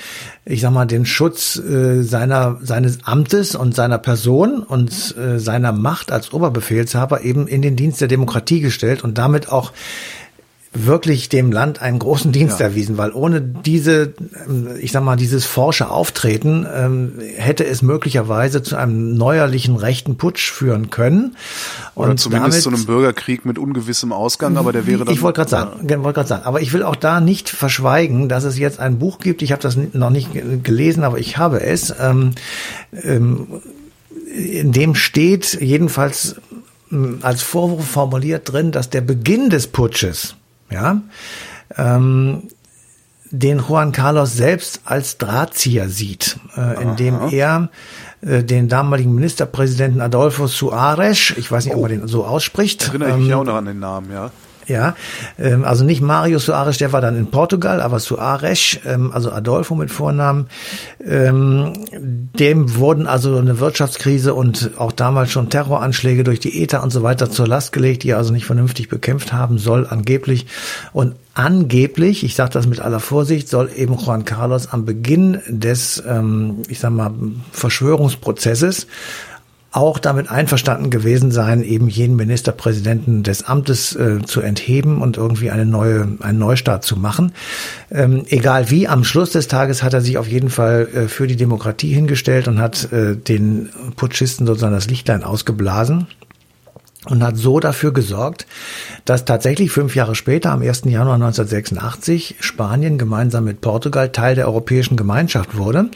ich 0.44 0.61
sag 0.61 0.72
mal, 0.72 0.87
den 0.87 1.07
Schutz 1.07 1.57
äh, 1.57 2.02
seiner 2.02 2.59
seines 2.62 3.05
Amtes 3.05 3.55
und 3.55 3.74
seiner 3.74 3.98
Person 3.98 4.62
und 4.62 5.16
äh, 5.16 5.38
seiner 5.38 5.72
Macht 5.72 6.11
als 6.11 6.33
Oberbefehlshaber 6.33 7.22
eben 7.22 7.46
in 7.46 7.62
den 7.62 7.76
Dienst 7.76 8.00
der 8.00 8.09
Demokratie 8.09 8.61
gestellt 8.61 9.05
und 9.05 9.18
damit 9.18 9.52
auch 9.52 9.72
wirklich 10.85 11.29
dem 11.29 11.53
Land 11.53 11.81
einen 11.81 11.99
großen 11.99 12.33
Dienst 12.33 12.61
Ja. 12.61 12.67
erwiesen, 12.67 12.99
weil 12.99 13.12
ohne 13.12 13.41
diese, 13.41 14.12
ähm, 14.49 14.69
ich 14.81 14.93
sag 14.93 15.03
mal, 15.03 15.17
dieses 15.17 15.45
forsche 15.45 15.89
Auftreten 15.91 16.67
ähm, 16.73 17.12
hätte 17.37 17.65
es 17.65 17.83
möglicherweise 17.83 18.62
zu 18.62 18.77
einem 18.77 19.15
neuerlichen 19.17 19.77
rechten 19.77 20.17
Putsch 20.17 20.51
führen 20.51 20.91
können. 20.91 21.37
Oder 21.95 22.11
und 22.11 22.21
zumindest 22.21 22.62
zu 22.62 22.71
damit- 22.71 22.81
einem 22.81 22.87
Bürgerkrieg 22.87 23.45
mit 23.47 23.59
ungewissem 23.59 24.12
Ausgang, 24.12 24.57
aber 24.57 24.73
der 24.73 24.87
wäre 24.87 25.05
dann. 25.05 25.15
ich 25.15 25.23
wollte 25.23 25.39
gerade 25.39 25.51
sagen, 25.51 26.03
wollte 26.03 26.15
gerade 26.17 26.29
sagen, 26.29 26.45
aber 26.45 26.61
ich 26.61 26.73
will 26.73 26.83
auch 26.83 26.97
da 26.97 27.21
nicht 27.21 27.49
verschweigen, 27.49 28.29
dass 28.29 28.45
es 28.45 28.59
jetzt 28.59 28.79
ein 28.81 28.99
Buch 28.99 29.19
gibt. 29.19 29.43
Ich 29.43 29.53
habe 29.53 29.62
das 29.62 29.77
noch 29.93 30.11
nicht 30.11 30.33
ge- 30.33 30.59
gelesen, 30.62 31.05
aber 31.05 31.19
ich 31.19 31.39
habe 31.39 31.61
es. 31.62 31.95
Ähm, 32.01 32.33
ähm, 33.03 33.47
in 34.35 34.73
dem 34.73 34.95
steht 34.95 35.59
jedenfalls 35.61 36.37
ähm, 36.93 37.19
als 37.23 37.43
Vorwurf 37.43 37.87
formuliert 37.87 38.53
drin, 38.53 38.71
dass 38.73 38.91
der 38.91 39.01
Beginn 39.01 39.49
des 39.51 39.67
Putsches, 39.67 40.35
ja, 40.70 41.00
ähm, 41.76 42.48
den 43.31 43.59
Juan 43.59 43.92
Carlos 43.92 44.35
selbst 44.35 44.83
als 44.85 45.18
Drahtzieher 45.18 45.88
sieht, 45.88 46.38
äh, 46.57 46.83
indem 46.83 47.29
er 47.31 47.70
äh, 48.20 48.44
den 48.44 48.68
damaligen 48.68 49.14
Ministerpräsidenten 49.14 50.00
Adolfo 50.00 50.46
Suarez, 50.46 51.35
ich 51.37 51.50
weiß 51.50 51.66
nicht, 51.66 51.74
ob 51.74 51.83
man 51.83 51.90
den 51.90 52.09
so 52.09 52.24
ausspricht, 52.24 52.88
Erinnere 52.88 53.11
ich 53.11 53.14
ähm, 53.16 53.24
mich 53.24 53.35
auch 53.35 53.44
noch 53.44 53.57
an 53.57 53.64
den 53.66 53.81
Namen, 53.81 54.12
ja. 54.12 54.31
Ja, 54.66 54.96
ähm, 55.38 55.64
also 55.64 55.85
nicht 55.85 56.00
Mario 56.00 56.38
Soares, 56.38 56.79
der 56.79 56.92
war 56.92 57.00
dann 57.00 57.16
in 57.16 57.31
Portugal, 57.31 57.81
aber 57.81 58.00
Soares, 58.00 58.79
ähm, 58.85 59.12
also 59.12 59.31
Adolfo 59.31 59.74
mit 59.74 59.90
Vornamen, 59.90 60.46
ähm, 61.05 61.72
dem 61.92 62.74
wurden 62.76 63.07
also 63.07 63.37
eine 63.37 63.61
Wirtschaftskrise 63.61 64.35
und 64.35 64.72
auch 64.76 64.92
damals 64.92 65.31
schon 65.31 65.50
Terroranschläge 65.50 66.24
durch 66.24 66.40
die 66.40 66.62
ETA 66.62 66.83
und 66.83 66.90
so 66.90 67.02
weiter 67.02 67.31
zur 67.31 67.46
Last 67.46 67.72
gelegt, 67.72 68.02
die 68.02 68.11
er 68.11 68.18
also 68.18 68.33
nicht 68.33 68.46
vernünftig 68.46 68.88
bekämpft 68.88 69.33
haben 69.33 69.59
soll, 69.59 69.87
angeblich. 69.88 70.46
Und 70.92 71.14
angeblich, 71.35 72.24
ich 72.24 72.35
sage 72.35 72.52
das 72.52 72.66
mit 72.66 72.81
aller 72.81 73.00
Vorsicht, 73.00 73.48
soll 73.48 73.70
eben 73.76 73.94
Juan 73.94 74.24
Carlos 74.24 74.68
am 74.68 74.85
Beginn 74.85 75.40
des, 75.46 76.02
ähm, 76.09 76.62
ich 76.68 76.81
sag 76.81 76.90
mal, 76.90 77.12
Verschwörungsprozesses 77.52 78.87
auch 79.72 79.98
damit 79.98 80.31
einverstanden 80.31 80.90
gewesen 80.90 81.31
sein, 81.31 81.62
eben 81.62 81.88
jeden 81.88 82.16
Ministerpräsidenten 82.16 83.22
des 83.22 83.42
Amtes 83.42 83.94
äh, 83.94 84.20
zu 84.24 84.40
entheben 84.40 85.02
und 85.02 85.16
irgendwie 85.16 85.50
eine 85.50 85.66
neue, 85.66 86.09
einen 86.20 86.38
Neustart 86.38 86.85
zu 86.85 86.96
machen. 86.96 87.33
Ähm, 87.90 88.24
egal 88.29 88.70
wie, 88.70 88.88
am 88.88 89.05
Schluss 89.05 89.31
des 89.31 89.48
Tages 89.48 89.83
hat 89.83 89.92
er 89.92 90.00
sich 90.00 90.18
auf 90.18 90.29
jeden 90.29 90.50
Fall 90.50 90.88
äh, 90.94 91.09
für 91.09 91.26
die 91.26 91.37
Demokratie 91.37 91.92
hingestellt 91.92 92.48
und 92.48 92.59
hat 92.59 92.90
äh, 92.92 93.16
den 93.16 93.68
Putschisten 93.96 94.46
sozusagen 94.46 94.74
das 94.74 94.88
Lichtlein 94.88 95.24
ausgeblasen 95.24 96.07
und 97.11 97.23
hat 97.23 97.37
so 97.37 97.61
dafür 97.61 97.92
gesorgt, 97.92 98.47
dass 99.05 99.25
tatsächlich 99.25 99.71
fünf 99.71 99.95
Jahre 99.95 100.14
später, 100.14 100.51
am 100.53 100.62
1. 100.62 100.83
Januar 100.85 101.14
1986, 101.14 102.37
Spanien 102.40 102.99
gemeinsam 102.99 103.45
mit 103.45 103.61
Portugal 103.61 104.11
Teil 104.11 104.35
der 104.35 104.47
Europäischen 104.47 104.97
Gemeinschaft 104.97 105.57
wurde. 105.57 105.90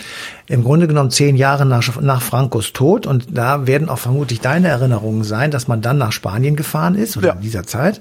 Im 0.49 0.65
Grunde 0.65 0.87
genommen 0.89 1.11
zehn 1.11 1.37
Jahre 1.37 1.65
nach, 1.67 2.01
nach 2.01 2.23
Francos 2.23 2.73
Tod. 2.73 3.07
Und 3.07 3.37
da 3.37 3.67
werden 3.67 3.89
auch 3.89 3.99
vermutlich 3.99 4.41
deine 4.41 4.69
Erinnerungen 4.69 5.25
sein, 5.25 5.51
dass 5.51 5.69
man 5.69 5.81
dann 5.81 5.99
nach 5.99 6.13
Spanien 6.13 6.57
gefahren 6.57 6.95
ist 6.95 7.17
oder 7.17 7.29
Ja. 7.29 7.33
in 7.35 7.41
dieser 7.41 7.65
Zeit. 7.65 8.01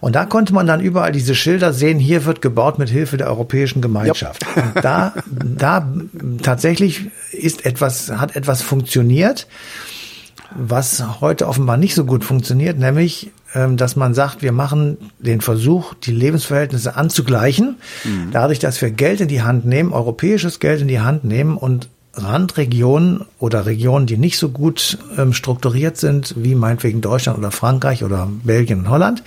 Und 0.00 0.14
da 0.14 0.24
konnte 0.24 0.54
man 0.54 0.66
dann 0.66 0.80
überall 0.80 1.12
diese 1.12 1.34
Schilder 1.34 1.72
sehen, 1.72 1.98
hier 1.98 2.24
wird 2.24 2.42
gebaut 2.42 2.78
mit 2.78 2.88
Hilfe 2.90 3.16
der 3.16 3.28
Europäischen 3.28 3.80
Gemeinschaft. 3.80 4.44
Und 4.56 4.72
da, 4.84 5.14
da 5.26 5.88
tatsächlich 6.42 7.06
ist 7.32 7.64
etwas, 7.66 8.10
hat 8.10 8.36
etwas 8.36 8.62
funktioniert 8.62 9.46
was 10.54 11.20
heute 11.20 11.48
offenbar 11.48 11.76
nicht 11.76 11.94
so 11.94 12.04
gut 12.04 12.24
funktioniert, 12.24 12.78
nämlich, 12.78 13.32
ähm, 13.54 13.76
dass 13.76 13.96
man 13.96 14.14
sagt, 14.14 14.42
wir 14.42 14.52
machen 14.52 14.98
den 15.18 15.40
Versuch, 15.40 15.94
die 15.94 16.12
Lebensverhältnisse 16.12 16.96
anzugleichen, 16.96 17.76
dadurch, 18.32 18.58
dass 18.58 18.80
wir 18.80 18.90
Geld 18.90 19.20
in 19.20 19.28
die 19.28 19.42
Hand 19.42 19.64
nehmen, 19.64 19.92
europäisches 19.92 20.60
Geld 20.60 20.80
in 20.80 20.88
die 20.88 21.00
Hand 21.00 21.24
nehmen 21.24 21.56
und 21.56 21.88
Randregionen 22.16 23.24
oder 23.38 23.66
Regionen, 23.66 24.06
die 24.06 24.16
nicht 24.16 24.38
so 24.38 24.48
gut 24.48 24.98
ähm, 25.18 25.32
strukturiert 25.32 25.96
sind, 25.96 26.34
wie 26.36 26.54
meinetwegen 26.54 27.00
Deutschland 27.00 27.38
oder 27.38 27.50
Frankreich 27.50 28.04
oder 28.04 28.28
Belgien 28.42 28.80
und 28.80 28.90
Holland, 28.90 29.22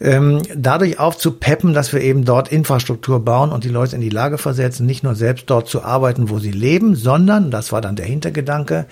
ähm, 0.00 0.42
dadurch 0.54 0.98
aufzupeppen, 0.98 1.74
dass 1.74 1.92
wir 1.92 2.00
eben 2.00 2.24
dort 2.24 2.48
Infrastruktur 2.48 3.24
bauen 3.24 3.50
und 3.50 3.64
die 3.64 3.68
Leute 3.68 3.94
in 3.94 4.00
die 4.00 4.08
Lage 4.08 4.38
versetzen, 4.38 4.86
nicht 4.86 5.04
nur 5.04 5.14
selbst 5.14 5.48
dort 5.48 5.68
zu 5.68 5.82
arbeiten, 5.82 6.28
wo 6.28 6.38
sie 6.38 6.50
leben, 6.50 6.96
sondern, 6.96 7.50
das 7.50 7.72
war 7.72 7.80
dann 7.80 7.96
der 7.96 8.06
Hintergedanke, 8.06 8.86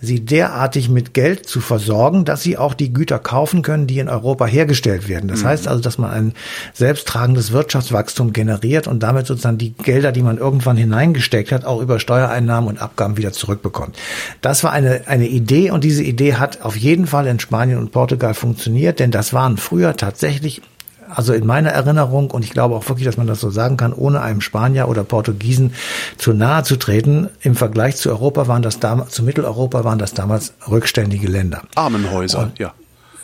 sie 0.00 0.24
derartig 0.24 0.88
mit 0.88 1.14
Geld 1.14 1.46
zu 1.48 1.60
versorgen, 1.60 2.24
dass 2.24 2.42
sie 2.42 2.56
auch 2.56 2.74
die 2.74 2.92
Güter 2.92 3.18
kaufen 3.18 3.62
können, 3.62 3.86
die 3.86 3.98
in 3.98 4.08
Europa 4.08 4.46
hergestellt 4.46 5.08
werden. 5.08 5.28
Das 5.28 5.44
heißt 5.44 5.66
also, 5.66 5.82
dass 5.82 5.98
man 5.98 6.10
ein 6.10 6.32
selbsttragendes 6.74 7.52
Wirtschaftswachstum 7.52 8.32
generiert 8.32 8.86
und 8.86 9.02
damit 9.02 9.26
sozusagen 9.26 9.58
die 9.58 9.72
Gelder, 9.72 10.12
die 10.12 10.22
man 10.22 10.38
irgendwann 10.38 10.76
hineingesteckt 10.76 11.52
hat, 11.52 11.64
auch 11.64 11.80
über 11.80 11.98
Steuereinnahmen 11.98 12.67
und 12.68 12.80
Abgaben 12.80 13.16
wieder 13.16 13.32
zurückbekommt. 13.32 13.96
Das 14.40 14.64
war 14.64 14.72
eine, 14.72 15.02
eine 15.06 15.26
Idee 15.26 15.70
und 15.70 15.84
diese 15.84 16.02
Idee 16.02 16.34
hat 16.34 16.62
auf 16.62 16.76
jeden 16.76 17.06
Fall 17.06 17.26
in 17.26 17.40
Spanien 17.40 17.78
und 17.78 17.92
Portugal 17.92 18.34
funktioniert, 18.34 19.00
denn 19.00 19.10
das 19.10 19.32
waren 19.32 19.56
früher 19.56 19.96
tatsächlich 19.96 20.62
also 21.10 21.32
in 21.32 21.46
meiner 21.46 21.70
Erinnerung, 21.70 22.30
und 22.30 22.44
ich 22.44 22.50
glaube 22.50 22.74
auch 22.74 22.88
wirklich, 22.88 23.06
dass 23.06 23.16
man 23.16 23.26
das 23.26 23.40
so 23.40 23.50
sagen 23.50 23.76
kann, 23.76 23.92
ohne 23.92 24.20
einem 24.20 24.40
Spanier 24.40 24.88
oder 24.88 25.04
Portugiesen 25.04 25.72
zu 26.16 26.32
nahe 26.32 26.64
zu 26.64 26.76
treten, 26.76 27.28
im 27.40 27.54
Vergleich 27.54 27.96
zu 27.96 28.10
Europa 28.10 28.46
waren 28.46 28.62
das 28.62 28.78
damals, 28.78 29.12
zu 29.12 29.22
Mitteleuropa 29.22 29.84
waren 29.84 29.98
das 29.98 30.14
damals 30.14 30.52
rückständige 30.70 31.26
Länder. 31.26 31.62
Armenhäuser, 31.74 32.52
ja. 32.58 32.72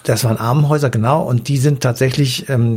Das 0.05 0.25
waren 0.25 0.37
Armenhäuser, 0.37 0.91
genau, 0.91 1.23
und 1.23 1.49
die 1.49 1.57
sind 1.57 1.81
tatsächlich 1.81 2.49
ähm, 2.49 2.77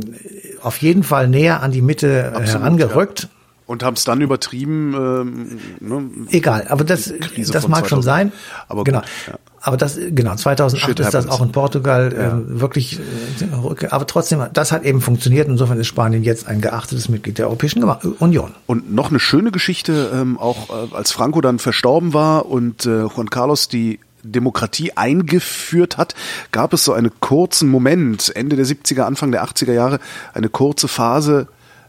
auf 0.61 0.77
jeden 0.77 1.03
Fall 1.03 1.27
näher 1.27 1.61
an 1.61 1.71
die 1.71 1.81
Mitte 1.81 2.07
äh, 2.07 2.35
Absolut, 2.35 2.61
herangerückt. 2.61 3.23
Ja. 3.23 3.29
Und 3.67 3.83
haben 3.83 3.95
es 3.95 4.05
dann 4.05 4.21
übertrieben. 4.21 4.93
Ähm, 4.93 5.59
ne? 5.81 6.09
Egal, 6.31 6.67
aber 6.69 6.85
das, 6.85 7.13
das 7.35 7.67
mag 7.67 7.87
schon 7.87 8.01
2000. 8.01 8.03
sein. 8.03 8.31
Aber 8.69 8.85
genau. 8.85 9.01
gut, 9.01 9.09
ja. 9.27 9.33
aber 9.59 9.75
das, 9.75 9.99
genau, 10.11 10.35
2008 10.35 10.85
Shit 10.85 10.99
ist 11.01 11.13
das 11.13 11.27
auch 11.27 11.41
in 11.41 11.51
Portugal 11.51 12.13
äh, 12.13 12.59
wirklich, 12.61 12.97
äh, 12.97 13.87
aber 13.89 14.07
trotzdem, 14.07 14.41
das 14.53 14.71
hat 14.71 14.85
eben 14.85 15.01
funktioniert. 15.01 15.49
Insofern 15.49 15.77
ist 15.79 15.87
Spanien 15.87 16.23
jetzt 16.23 16.47
ein 16.47 16.61
geachtetes 16.61 17.09
Mitglied 17.09 17.39
der 17.39 17.47
Europäischen 17.47 17.83
Union. 17.83 18.55
Und 18.67 18.93
noch 18.93 19.09
eine 19.09 19.19
schöne 19.19 19.51
Geschichte, 19.51 20.11
ähm, 20.13 20.37
auch 20.37 20.69
äh, 20.69 20.95
als 20.95 21.11
Franco 21.11 21.41
dann 21.41 21.59
verstorben 21.59 22.13
war 22.13 22.45
und 22.45 22.85
äh, 22.85 23.03
Juan 23.03 23.29
Carlos 23.29 23.67
die 23.67 23.99
Demokratie 24.23 24.93
eingeführt 24.95 25.97
hat, 25.97 26.15
gab 26.51 26.73
es 26.73 26.83
so 26.83 26.93
einen 26.93 27.11
kurzen 27.19 27.69
Moment, 27.69 28.33
Ende 28.35 28.55
der 28.55 28.65
70er, 28.65 29.01
Anfang 29.01 29.31
der 29.31 29.43
80er 29.43 29.73
Jahre, 29.73 29.99
eine 30.33 30.49
kurze 30.49 30.87
Phase, 30.87 31.47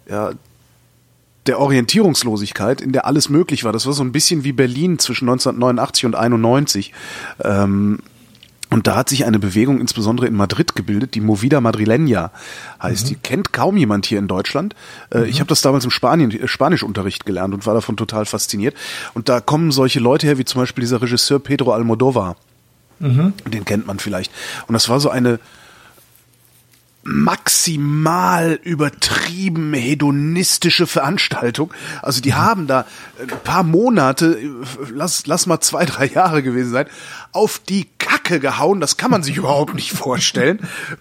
ja, 0.08 0.32
der 1.48 1.58
Orientierungslosigkeit, 1.58 2.80
in 2.80 2.92
der 2.92 3.06
alles 3.06 3.28
möglich 3.28 3.64
war. 3.64 3.72
Das 3.72 3.86
war 3.86 3.92
so 3.92 4.04
ein 4.04 4.12
bisschen 4.12 4.44
wie 4.44 4.52
Berlin 4.52 4.98
zwischen 4.98 5.28
1989 5.28 6.06
und 6.06 6.14
91. 6.14 6.92
Ähm, 7.42 7.98
und 8.70 8.86
da 8.86 8.96
hat 8.96 9.08
sich 9.08 9.24
eine 9.24 9.38
Bewegung 9.38 9.80
insbesondere 9.80 10.26
in 10.26 10.34
Madrid 10.34 10.76
gebildet, 10.76 11.14
die 11.14 11.22
Movida 11.22 11.58
Madrileña 11.58 12.30
heißt. 12.82 13.08
Die 13.08 13.14
kennt 13.14 13.54
kaum 13.54 13.78
jemand 13.78 14.04
hier 14.04 14.18
in 14.18 14.28
Deutschland. 14.28 14.74
Äh, 15.10 15.24
Ich 15.24 15.40
habe 15.40 15.48
das 15.48 15.62
damals 15.62 15.84
im 15.84 15.90
Spanien, 15.90 16.30
äh, 16.30 16.46
Spanischunterricht 16.46 17.24
gelernt 17.24 17.54
und 17.54 17.66
war 17.66 17.72
davon 17.72 17.96
total 17.96 18.26
fasziniert. 18.26 18.76
Und 19.14 19.30
da 19.30 19.40
kommen 19.40 19.72
solche 19.72 20.00
Leute 20.00 20.26
her, 20.26 20.36
wie 20.36 20.44
zum 20.44 20.60
Beispiel 20.60 20.82
dieser 20.82 21.00
Regisseur 21.00 21.38
Pedro 21.38 21.72
Almodovar. 21.72 22.36
Den 23.00 23.64
kennt 23.64 23.86
man 23.86 23.98
vielleicht. 24.00 24.30
Und 24.66 24.74
das 24.74 24.88
war 24.90 25.00
so 25.00 25.08
eine 25.08 25.38
maximal 27.08 28.58
übertrieben 28.62 29.72
hedonistische 29.72 30.86
Veranstaltung. 30.86 31.72
Also 32.02 32.20
die 32.20 32.34
haben 32.34 32.66
da 32.66 32.84
ein 33.20 33.28
paar 33.44 33.62
Monate, 33.62 34.38
lass, 34.92 35.26
lass 35.26 35.46
mal 35.46 35.60
zwei, 35.60 35.84
drei 35.84 36.06
Jahre 36.06 36.42
gewesen 36.42 36.70
sein, 36.70 36.86
auf 37.32 37.60
die 37.66 37.86
Kacke 37.98 38.40
gehauen. 38.40 38.80
Das 38.80 38.96
kann 38.96 39.10
man 39.10 39.22
sich 39.22 39.36
überhaupt 39.38 39.74
nicht 39.74 39.92
vorstellen, 39.92 40.60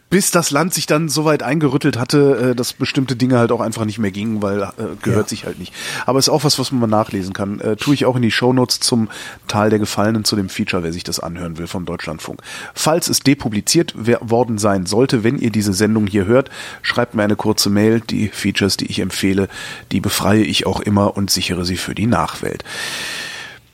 bis 0.10 0.32
das 0.32 0.52
Land 0.52 0.74
sich 0.74 0.86
dann 0.86 1.10
so 1.10 1.26
weit 1.26 1.44
eingerüttelt 1.44 1.98
hatte, 1.98 2.52
äh, 2.52 2.56
dass 2.56 2.74
bestimmte 2.74 3.16
Dinge 3.16 3.38
halt 3.38 3.52
auch 3.52 3.62
einfach 3.62 3.86
nicht 3.86 4.00
mehr 4.00 4.12
gingen, 4.12 4.42
weil 4.42 4.62
äh, 4.62 4.68
gehört 5.02 5.26
Ja. 5.26 5.30
sich 5.30 5.46
halt 5.46 5.60
nicht. 5.60 5.74
Aber 6.06 6.20
ist 6.20 6.30
auch 6.30 6.44
was, 6.44 6.58
was 6.58 6.72
man 6.72 6.82
mal 6.82 6.88
nachlesen 6.98 7.34
kann. 7.34 7.60
Äh, 7.60 7.76
tue 7.76 7.94
ich 7.94 8.06
auch 8.06 8.16
in 8.16 8.22
die 8.22 8.32
Shownotes 8.32 8.80
zum 8.80 9.10
Tal 9.48 9.70
der 9.70 9.80
Gefallenen, 9.80 10.24
zu 10.24 10.36
dem 10.36 10.50
Feature, 10.50 10.84
wer 10.84 10.94
sich 10.94 11.04
das 11.04 11.20
anhören 11.20 11.58
will 11.58 11.68
vom 11.68 11.86
Deutschlandfunk. 11.86 12.42
Falls 12.74 13.10
es 13.10 13.20
depubliziert 13.20 13.94
worden 13.98 14.58
sein 14.58 14.86
sollte, 14.86 15.24
wenn 15.24 15.38
ihr 15.38 15.50
diese 15.52 15.74
Sendung 15.74 15.97
hier 16.06 16.26
hört, 16.26 16.52
schreibt 16.84 17.16
mir 17.16 17.24
eine 17.24 17.36
kurze 17.36 17.72
Mail. 17.72 18.02
Die 18.02 18.28
Features, 18.28 18.78
die 18.78 18.86
ich 18.86 19.00
empfehle, 19.00 19.48
die 19.92 20.02
befreie 20.02 20.44
ich 20.44 20.68
auch 20.68 20.82
immer 20.82 21.18
und 21.18 21.32
sichere 21.32 21.66
sie 21.66 21.78
für 21.78 21.96
die 21.96 22.06
Nachwelt. 22.06 22.64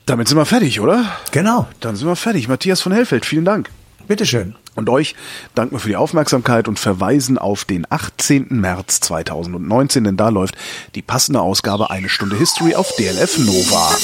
Damit 0.06 0.28
sind 0.28 0.38
wir 0.38 0.46
fertig, 0.46 0.80
oder? 0.80 1.04
Genau, 1.32 1.66
Dann 1.80 1.96
sind 1.96 2.06
wir 2.06 2.16
fertig. 2.16 2.48
Matthias 2.48 2.80
von 2.80 2.92
Hellfeld, 2.92 3.26
vielen 3.26 3.44
Dank. 3.44 3.68
bitteschön. 4.06 4.54
Und 4.74 4.88
euch 4.88 5.14
danken 5.54 5.76
wir 5.76 5.80
für 5.80 5.88
die 5.88 5.96
Aufmerksamkeit 5.96 6.66
und 6.68 6.78
verweisen 6.78 7.38
auf 7.38 7.64
den 7.64 7.86
18. 7.88 8.48
März 8.50 9.00
2019, 9.00 10.04
denn 10.04 10.16
da 10.16 10.30
läuft 10.30 10.56
die 10.94 11.02
passende 11.02 11.40
Ausgabe 11.40 11.90
Eine 11.90 12.08
Stunde 12.08 12.36
History 12.36 12.74
auf 12.74 12.90
DLF 12.96 13.38
Nova. 13.38 13.96